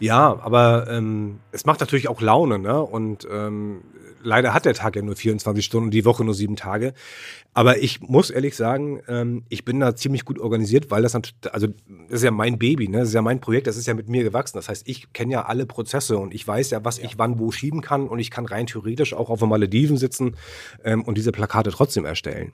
[0.00, 2.82] Ja, aber ähm, es macht natürlich auch Laune, ne?
[2.82, 3.82] Und ähm,
[4.26, 6.92] leider hat der Tag ja nur 24 Stunden und die Woche nur sieben Tage.
[7.54, 11.54] Aber ich muss ehrlich sagen, ähm, ich bin da ziemlich gut organisiert, weil das natürlich,
[11.54, 11.68] also
[12.08, 12.98] das ist ja mein Baby, ne?
[12.98, 14.58] Das ist ja mein Projekt, das ist ja mit mir gewachsen.
[14.58, 17.04] Das heißt, ich kenne ja alle Prozesse und ich weiß ja, was ja.
[17.04, 20.36] ich wann wo schieben kann und ich kann rein theoretisch auch auf den Malediven sitzen
[20.84, 22.52] ähm, und diese Plakate trotzdem erstellen.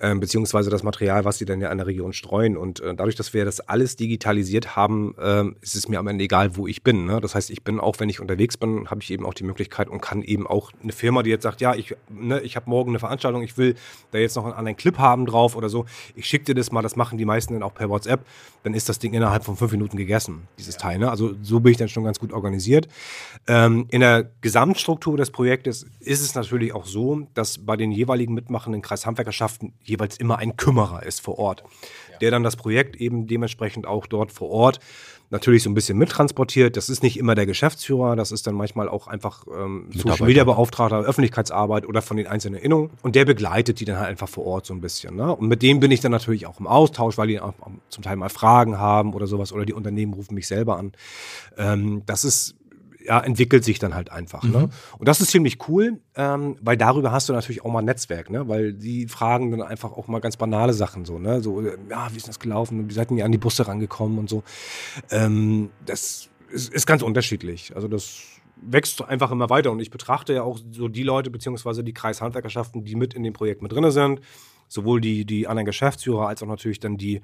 [0.00, 2.56] Ähm, beziehungsweise das Material, was sie dann ja in der Region streuen.
[2.56, 6.24] Und äh, dadurch, dass wir das alles digitalisiert haben, ähm, ist es mir am Ende
[6.24, 7.04] egal, wo ich bin.
[7.04, 7.20] Ne?
[7.20, 9.88] Das heißt, ich bin auch, wenn ich unterwegs bin, habe ich eben auch die Möglichkeit
[9.88, 12.92] und kann eben auch eine Firma, die jetzt sagt, ja, ich, ne, ich habe morgen
[12.92, 13.74] eine Veranstaltung, ich will
[14.12, 15.84] da jetzt noch einen anderen Clip haben drauf oder so.
[16.14, 18.24] Ich schicke dir das mal, das machen die meisten dann auch per WhatsApp.
[18.62, 20.82] Dann ist das Ding innerhalb von fünf Minuten gegessen, dieses ja.
[20.82, 20.98] Teil.
[21.00, 21.10] Ne?
[21.10, 22.86] Also so bin ich dann schon ganz gut organisiert.
[23.48, 28.32] Ähm, in der Gesamtstruktur des Projektes ist es natürlich auch so, dass bei den jeweiligen
[28.32, 31.64] mitmachenden Kreishandwerkerschaften jeweils immer ein Kümmerer ist vor Ort,
[32.12, 32.18] ja.
[32.18, 34.78] der dann das Projekt eben dementsprechend auch dort vor Ort
[35.32, 36.76] natürlich so ein bisschen mittransportiert.
[36.76, 40.44] Das ist nicht immer der Geschäftsführer, das ist dann manchmal auch einfach ähm, Social Media
[40.44, 42.90] Beauftragter, Öffentlichkeitsarbeit oder von den einzelnen Innungen.
[43.02, 45.16] Und der begleitet die dann halt einfach vor Ort so ein bisschen.
[45.16, 45.34] Ne?
[45.34, 47.54] Und mit dem bin ich dann natürlich auch im Austausch, weil die auch
[47.88, 50.92] zum Teil mal Fragen haben oder sowas oder die Unternehmen rufen mich selber an.
[51.56, 52.54] Ähm, das ist
[53.04, 54.42] ja, entwickelt sich dann halt einfach.
[54.42, 54.48] Ne?
[54.48, 54.54] Mhm.
[54.54, 54.68] Ne?
[54.98, 58.30] Und das ist ziemlich cool, ähm, weil darüber hast du natürlich auch mal ein Netzwerk,
[58.30, 58.48] ne?
[58.48, 61.40] weil die fragen dann einfach auch mal ganz banale Sachen so, ne?
[61.40, 62.88] So, ja, wie ist das gelaufen?
[62.88, 64.42] Wie seid ihr an die Busse rangekommen und so.
[65.10, 67.74] Ähm, das ist, ist ganz unterschiedlich.
[67.74, 68.22] Also das
[68.56, 69.70] wächst einfach immer weiter.
[69.72, 73.32] Und ich betrachte ja auch so die Leute, beziehungsweise die Kreishandwerkerschaften, die mit in dem
[73.32, 74.20] Projekt mit drin sind,
[74.68, 77.20] sowohl die, die anderen Geschäftsführer als auch natürlich dann die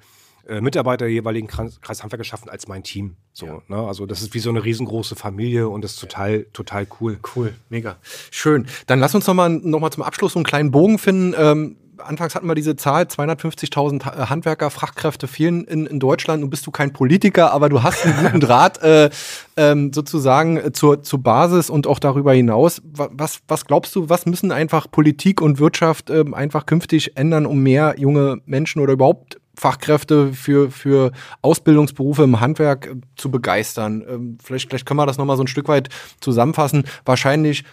[0.49, 3.17] äh, Mitarbeiter der jeweiligen Kreis, Kreishandwerkerschaften als mein Team.
[3.33, 3.63] So, ja.
[3.69, 3.77] ne?
[3.77, 7.19] Also das ist wie so eine riesengroße Familie und das ist total, total cool.
[7.37, 7.97] Cool, mega.
[8.31, 8.67] Schön.
[8.87, 11.35] Dann lass uns nochmal noch mal zum Abschluss so einen kleinen Bogen finden.
[11.39, 16.41] Ähm, anfangs hatten wir diese Zahl, 250.000 äh, Handwerker, Fachkräfte fehlen in, in Deutschland.
[16.41, 19.11] Nun bist du kein Politiker, aber du hast einen guten Draht äh,
[19.57, 22.81] ähm, sozusagen äh, zur, zur Basis und auch darüber hinaus.
[22.85, 27.63] Was, was glaubst du, was müssen einfach Politik und Wirtschaft ähm, einfach künftig ändern, um
[27.63, 34.05] mehr junge Menschen oder überhaupt Fachkräfte für, für Ausbildungsberufe im Handwerk äh, zu begeistern.
[34.09, 35.89] Ähm, vielleicht, vielleicht können wir das nochmal so ein Stück weit
[36.21, 36.85] zusammenfassen.
[37.05, 37.65] Wahrscheinlich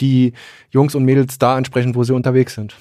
[0.00, 0.32] die
[0.70, 2.76] Jungs und Mädels da entsprechend, wo sie unterwegs sind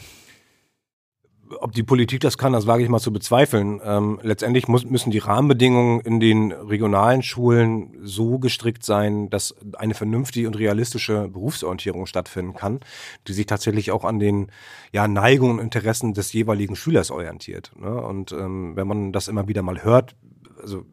[1.60, 3.80] ob die Politik das kann, das wage ich mal zu bezweifeln.
[3.84, 9.94] Ähm, letztendlich muss, müssen die Rahmenbedingungen in den regionalen Schulen so gestrickt sein, dass eine
[9.94, 12.80] vernünftige und realistische Berufsorientierung stattfinden kann,
[13.28, 14.48] die sich tatsächlich auch an den
[14.92, 17.72] ja, Neigungen und Interessen des jeweiligen Schülers orientiert.
[17.80, 17.90] Ne?
[18.02, 20.16] Und ähm, wenn man das immer wieder mal hört,
[20.62, 20.86] also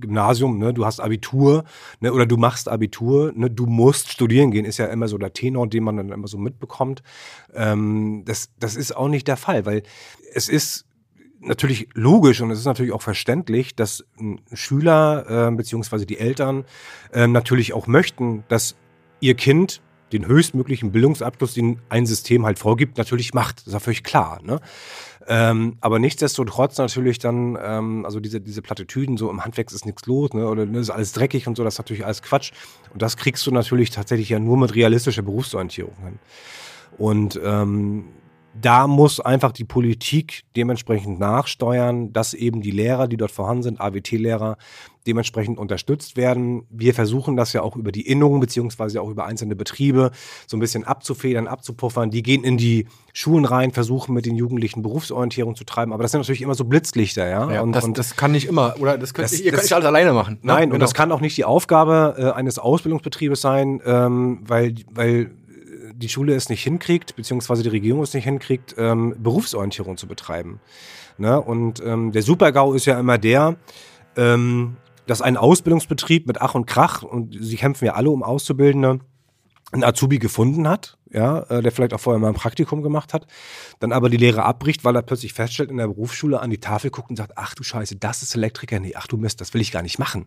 [0.00, 1.64] Gymnasium, ne, du hast Abitur,
[2.00, 5.32] ne, oder du machst Abitur, ne, du musst studieren gehen, ist ja immer so der
[5.32, 7.02] Tenor, den man dann immer so mitbekommt.
[7.54, 9.82] Ähm, das, das ist auch nicht der Fall, weil
[10.34, 10.86] es ist
[11.40, 14.04] natürlich logisch und es ist natürlich auch verständlich, dass
[14.52, 16.64] Schüler äh, beziehungsweise die Eltern
[17.12, 18.76] äh, natürlich auch möchten, dass
[19.20, 19.80] ihr Kind
[20.12, 23.58] den höchstmöglichen Bildungsabschluss, den ein System halt vorgibt, natürlich macht.
[23.58, 24.40] Das ist ja völlig klar.
[24.42, 24.60] Ne?
[25.28, 30.06] Ähm, aber nichtsdestotrotz natürlich dann, ähm, also diese, diese Plattitüden, so im Handwerk ist nichts
[30.06, 30.46] los, ne?
[30.48, 32.52] oder ne, ist alles dreckig und so, das ist natürlich alles Quatsch.
[32.92, 36.18] Und das kriegst du natürlich tatsächlich ja nur mit realistischer Berufsorientierung hin.
[36.98, 38.04] Und ähm,
[38.60, 43.80] da muss einfach die Politik dementsprechend nachsteuern, dass eben die Lehrer, die dort vorhanden sind,
[43.80, 44.56] AWT-Lehrer,
[45.06, 46.66] dementsprechend unterstützt werden.
[46.68, 50.10] Wir versuchen das ja auch über die Innungen beziehungsweise auch über einzelne Betriebe
[50.46, 52.10] so ein bisschen abzufedern, abzupuffern.
[52.10, 55.92] Die gehen in die Schulen rein, versuchen mit den Jugendlichen Berufsorientierung zu treiben.
[55.92, 57.50] Aber das sind natürlich immer so Blitzlichter, ja.
[57.50, 59.72] ja und, das, und das kann nicht immer, oder das könnt, das, ihr könnt nicht
[59.72, 60.34] alles alleine machen.
[60.34, 60.40] Ne?
[60.42, 60.74] Nein, genau.
[60.74, 65.30] und das kann auch nicht die Aufgabe äh, eines Ausbildungsbetriebes sein, ähm, weil, weil
[65.96, 70.60] die Schule es nicht hinkriegt, beziehungsweise die Regierung es nicht hinkriegt, ähm, Berufsorientierung zu betreiben.
[71.18, 71.40] Ne?
[71.40, 73.56] Und ähm, der Super-GAU ist ja immer der,
[74.16, 74.76] ähm,
[75.06, 79.00] dass ein Ausbildungsbetrieb mit Ach und Krach, und sie kämpfen ja alle um Auszubildende,
[79.72, 83.26] einen Azubi gefunden hat, ja, äh, der vielleicht auch vorher mal ein Praktikum gemacht hat,
[83.80, 86.90] dann aber die Lehre abbricht, weil er plötzlich feststellt, in der Berufsschule an die Tafel
[86.90, 89.62] guckt und sagt, ach du Scheiße, das ist Elektriker, nee, ach du Mist, das will
[89.62, 90.26] ich gar nicht machen,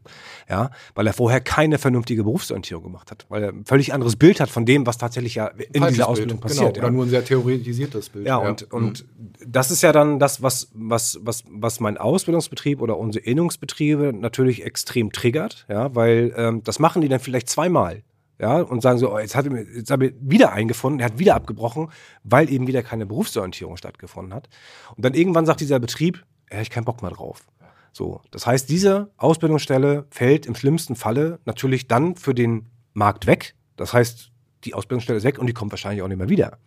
[0.50, 4.40] ja, weil er vorher keine vernünftige Berufsorientierung gemacht hat, weil er ein völlig anderes Bild
[4.40, 6.74] hat von dem, was tatsächlich ja in Falsches dieser Ausbildung Bild, passiert.
[6.74, 8.26] Genau, oder nur ein sehr theoretisiertes Bild.
[8.26, 9.06] Ja, und, und
[9.46, 14.66] das ist ja dann das, was, was, was, was mein Ausbildungsbetrieb oder unsere Innungsbetriebe natürlich
[14.66, 18.02] extrem triggert, ja, weil ähm, das machen die dann vielleicht zweimal
[18.40, 21.36] ja, und sagen so, oh, jetzt hat jetzt hat er wieder eingefunden, er hat wieder
[21.36, 21.92] abgebrochen,
[22.24, 24.50] weil eben wieder keine Berufsorientierung stattgefunden hat.
[24.96, 27.44] Und dann irgendwann sagt dieser Betrieb, ja, ich keinen Bock mehr drauf.
[27.92, 33.56] So, das heißt, diese Ausbildungsstelle fällt im schlimmsten Falle natürlich dann für den Markt weg.
[33.76, 34.32] Das heißt,
[34.64, 36.60] die Ausbildungsstelle ist weg und die kommt wahrscheinlich auch nicht mehr wieder.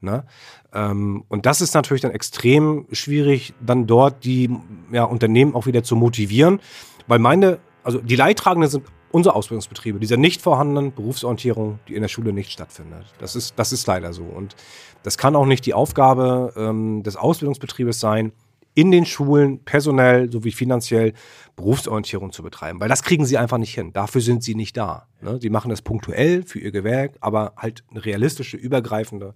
[0.00, 0.24] Ne?
[0.72, 4.50] Ähm, und das ist natürlich dann extrem schwierig, dann dort die
[4.92, 6.60] ja, Unternehmen auch wieder zu motivieren,
[7.06, 12.08] weil meine, also die Leidtragenden sind unsere Ausbildungsbetriebe, dieser nicht vorhandenen Berufsorientierung, die in der
[12.08, 13.06] Schule nicht stattfindet.
[13.18, 14.22] Das ist, das ist leider so.
[14.22, 14.54] Und
[15.02, 18.32] das kann auch nicht die Aufgabe ähm, des Ausbildungsbetriebes sein,
[18.74, 21.12] in den Schulen personell sowie finanziell
[21.56, 23.92] Berufsorientierung zu betreiben, weil das kriegen sie einfach nicht hin.
[23.92, 25.06] Dafür sind sie nicht da.
[25.22, 25.38] Ne?
[25.40, 29.34] Sie machen das punktuell für ihr Gewerk, aber halt eine realistische, übergreifende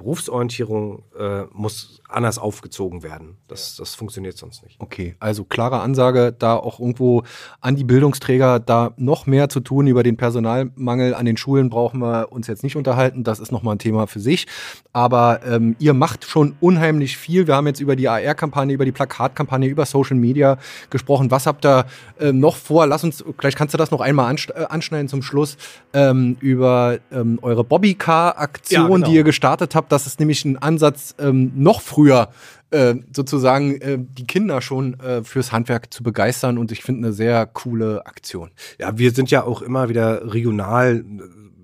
[0.00, 3.36] Berufsorientierung äh, muss anders aufgezogen werden.
[3.48, 4.76] Das, das funktioniert sonst nicht.
[4.80, 7.22] Okay, also klare Ansage, da auch irgendwo
[7.60, 9.86] an die Bildungsträger da noch mehr zu tun.
[9.86, 13.24] Über den Personalmangel an den Schulen brauchen wir uns jetzt nicht unterhalten.
[13.24, 14.46] Das ist nochmal ein Thema für sich.
[14.92, 17.46] Aber ähm, ihr macht schon unheimlich viel.
[17.46, 20.56] Wir haben jetzt über die AR-Kampagne, über die Plakatkampagne, über Social Media
[20.88, 21.30] gesprochen.
[21.30, 21.84] Was habt ihr
[22.18, 22.86] äh, noch vor?
[22.86, 25.56] Lass uns, vielleicht kannst du das noch einmal äh, anschneiden zum Schluss,
[25.92, 29.06] ähm, über ähm, eure Bobbycar-Aktion, ja, genau.
[29.06, 32.30] die ihr gestartet habt das ist nämlich ein Ansatz, ähm, noch früher
[32.70, 37.12] äh, sozusagen äh, die Kinder schon äh, fürs Handwerk zu begeistern und ich finde eine
[37.12, 38.50] sehr coole Aktion.
[38.78, 41.22] Ja, wir sind ja auch immer wieder regional äh,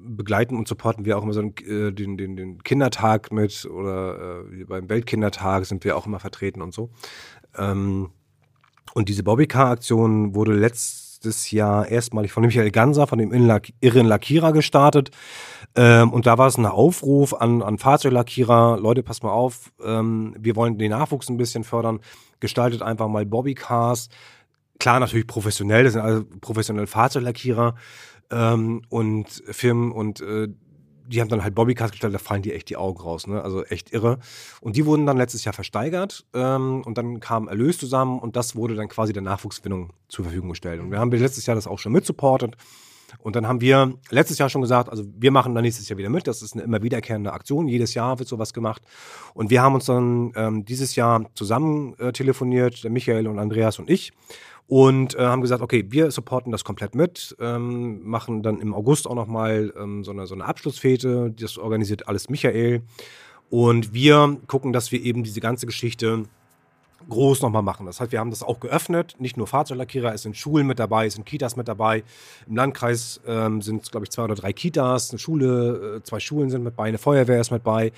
[0.09, 4.65] begleiten und supporten wir auch immer so äh, den, den, den Kindertag mit oder äh,
[4.65, 6.91] beim Weltkindertag sind wir auch immer vertreten und so.
[7.57, 8.11] Ähm,
[8.95, 10.55] und diese Bobbycar-Aktion wurde
[11.17, 15.11] letztes Jahr erstmalig von Michael Ganser, von dem Irren Lackierer gestartet.
[15.75, 20.35] Ähm, und da war es ein Aufruf an, an Fahrzeuglackierer, Leute, passt mal auf, ähm,
[20.39, 22.01] wir wollen den Nachwuchs ein bisschen fördern,
[22.41, 24.09] gestaltet einfach mal Bobbycars.
[24.79, 27.75] Klar, natürlich professionell, das sind also professionelle Fahrzeuglackierer
[28.31, 30.49] ähm, und Firmen und äh,
[31.07, 33.43] die haben dann halt Bobbycars gestellt, da fallen die echt die Augen raus, ne?
[33.43, 34.19] Also echt irre.
[34.61, 38.57] Und die wurden dann letztes Jahr versteigert ähm, und dann kam Erlös zusammen und das
[38.57, 40.81] wurde dann quasi der Nachwuchsgewinnung zur Verfügung gestellt.
[40.81, 42.57] Und wir haben letztes Jahr das auch schon mitsupportet.
[43.19, 46.11] Und dann haben wir letztes Jahr schon gesagt, also wir machen dann nächstes Jahr wieder
[46.11, 46.27] mit.
[46.27, 47.69] Das ist eine immer wiederkehrende Aktion.
[47.69, 48.83] Jedes Jahr wird sowas gemacht.
[49.35, 53.91] Und wir haben uns dann ähm, dieses Jahr zusammen äh, telefoniert, Michael und Andreas und
[53.91, 54.12] ich.
[54.69, 59.07] Und äh, haben gesagt, okay, wir supporten das komplett mit, ähm, machen dann im August
[59.07, 61.33] auch nochmal ähm, so, eine, so eine Abschlussfete.
[61.39, 62.83] Das organisiert alles Michael.
[63.49, 66.25] Und wir gucken, dass wir eben diese ganze Geschichte
[67.09, 67.87] groß nochmal machen.
[67.87, 69.15] Das heißt, wir haben das auch geöffnet.
[69.19, 72.05] Nicht nur Fahrzeuglackierer, es sind Schulen mit dabei, es sind Kitas mit dabei.
[72.47, 76.21] Im Landkreis ähm, sind es, glaube ich, zwei oder drei Kitas, eine Schule, äh, zwei
[76.21, 77.93] Schulen sind mit bei, eine Feuerwehr ist mit bei.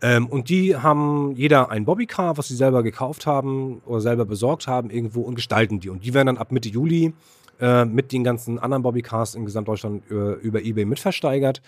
[0.00, 4.66] Ähm, und die haben jeder ein Bobbycar, was sie selber gekauft haben oder selber besorgt
[4.66, 5.90] haben irgendwo und gestalten die.
[5.90, 7.12] Und die werden dann ab Mitte Juli
[7.60, 11.60] äh, mit den ganzen anderen Bobbycars in Gesamtdeutschland über, über eBay mitversteigert.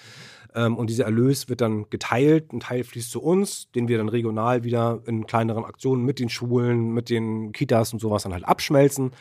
[0.54, 2.52] Ähm, und dieser Erlös wird dann geteilt.
[2.52, 6.28] Ein Teil fließt zu uns, den wir dann regional wieder in kleineren Aktionen mit den
[6.28, 9.12] Schulen, mit den Kitas und sowas dann halt abschmelzen.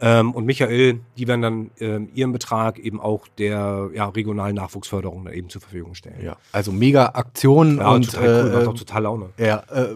[0.00, 5.28] Ähm, und Michael, die werden dann ähm, ihren Betrag eben auch der ja, regionalen Nachwuchsförderung
[5.30, 6.24] eben zur Verfügung stellen.
[6.24, 9.26] Ja, also mega Aktion ja, und total cool, äh, macht auch total Laune.
[9.36, 9.88] Ja, äh,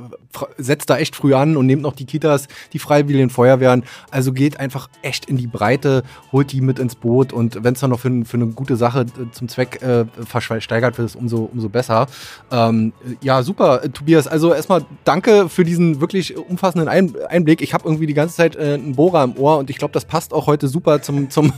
[0.59, 3.85] setzt da echt früh an und nehmt noch die Kitas, die Freiwilligen Feuerwehren.
[4.11, 6.03] Also geht einfach echt in die Breite,
[6.33, 9.03] holt die mit ins Boot und wenn es dann noch für, für, eine gute Sache
[9.03, 12.07] äh, zum Zweck äh, versteigert wird, ist umso, umso besser.
[12.51, 12.93] Ähm,
[13.23, 14.27] ja, super, äh, Tobias.
[14.27, 17.63] Also erstmal danke für diesen wirklich umfassenden Ein Einblick.
[17.63, 20.05] Ich habe irgendwie die ganze Zeit äh, einen Bohrer im Ohr und ich glaube, das
[20.05, 21.53] passt auch heute super zum, zum,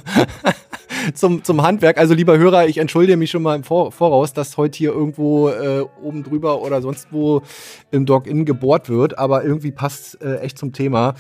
[1.15, 1.99] zum, zum Handwerk.
[1.99, 5.85] Also, lieber Hörer, ich entschuldige mich schon mal im Voraus, dass heute hier irgendwo äh,
[6.03, 7.43] oben drüber oder sonst wo
[7.91, 11.15] im Dog-In gebohrt wird, aber irgendwie passt äh, echt zum Thema.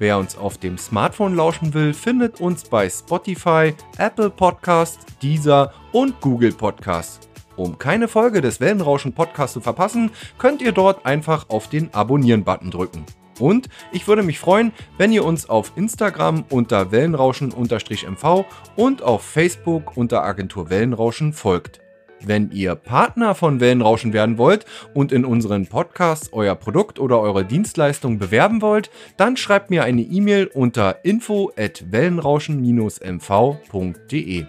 [0.01, 6.19] Wer uns auf dem Smartphone lauschen will, findet uns bei Spotify, Apple Podcasts, Deezer und
[6.21, 7.29] Google Podcasts.
[7.55, 12.71] Um keine Folge des Wellenrauschen Podcasts zu verpassen, könnt ihr dort einfach auf den Abonnieren-Button
[12.71, 13.05] drücken.
[13.39, 18.45] Und ich würde mich freuen, wenn ihr uns auf Instagram unter Wellenrauschen-MV
[18.75, 21.79] und auf Facebook unter Agentur Wellenrauschen folgt.
[22.23, 27.43] Wenn ihr Partner von Wellenrauschen werden wollt und in unseren Podcasts euer Produkt oder eure
[27.43, 34.45] Dienstleistung bewerben wollt, dann schreibt mir eine E-Mail unter info at wellenrauschen-mv.de.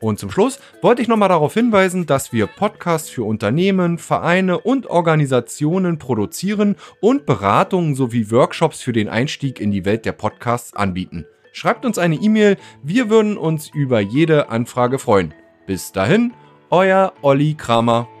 [0.00, 4.88] Und zum Schluss wollte ich nochmal darauf hinweisen, dass wir Podcasts für Unternehmen, Vereine und
[4.88, 11.26] Organisationen produzieren und Beratungen sowie Workshops für den Einstieg in die Welt der Podcasts anbieten.
[11.52, 15.32] Schreibt uns eine E-Mail, wir würden uns über jede Anfrage freuen.
[15.66, 16.34] Bis dahin,
[16.74, 18.13] euer Olli Kramer.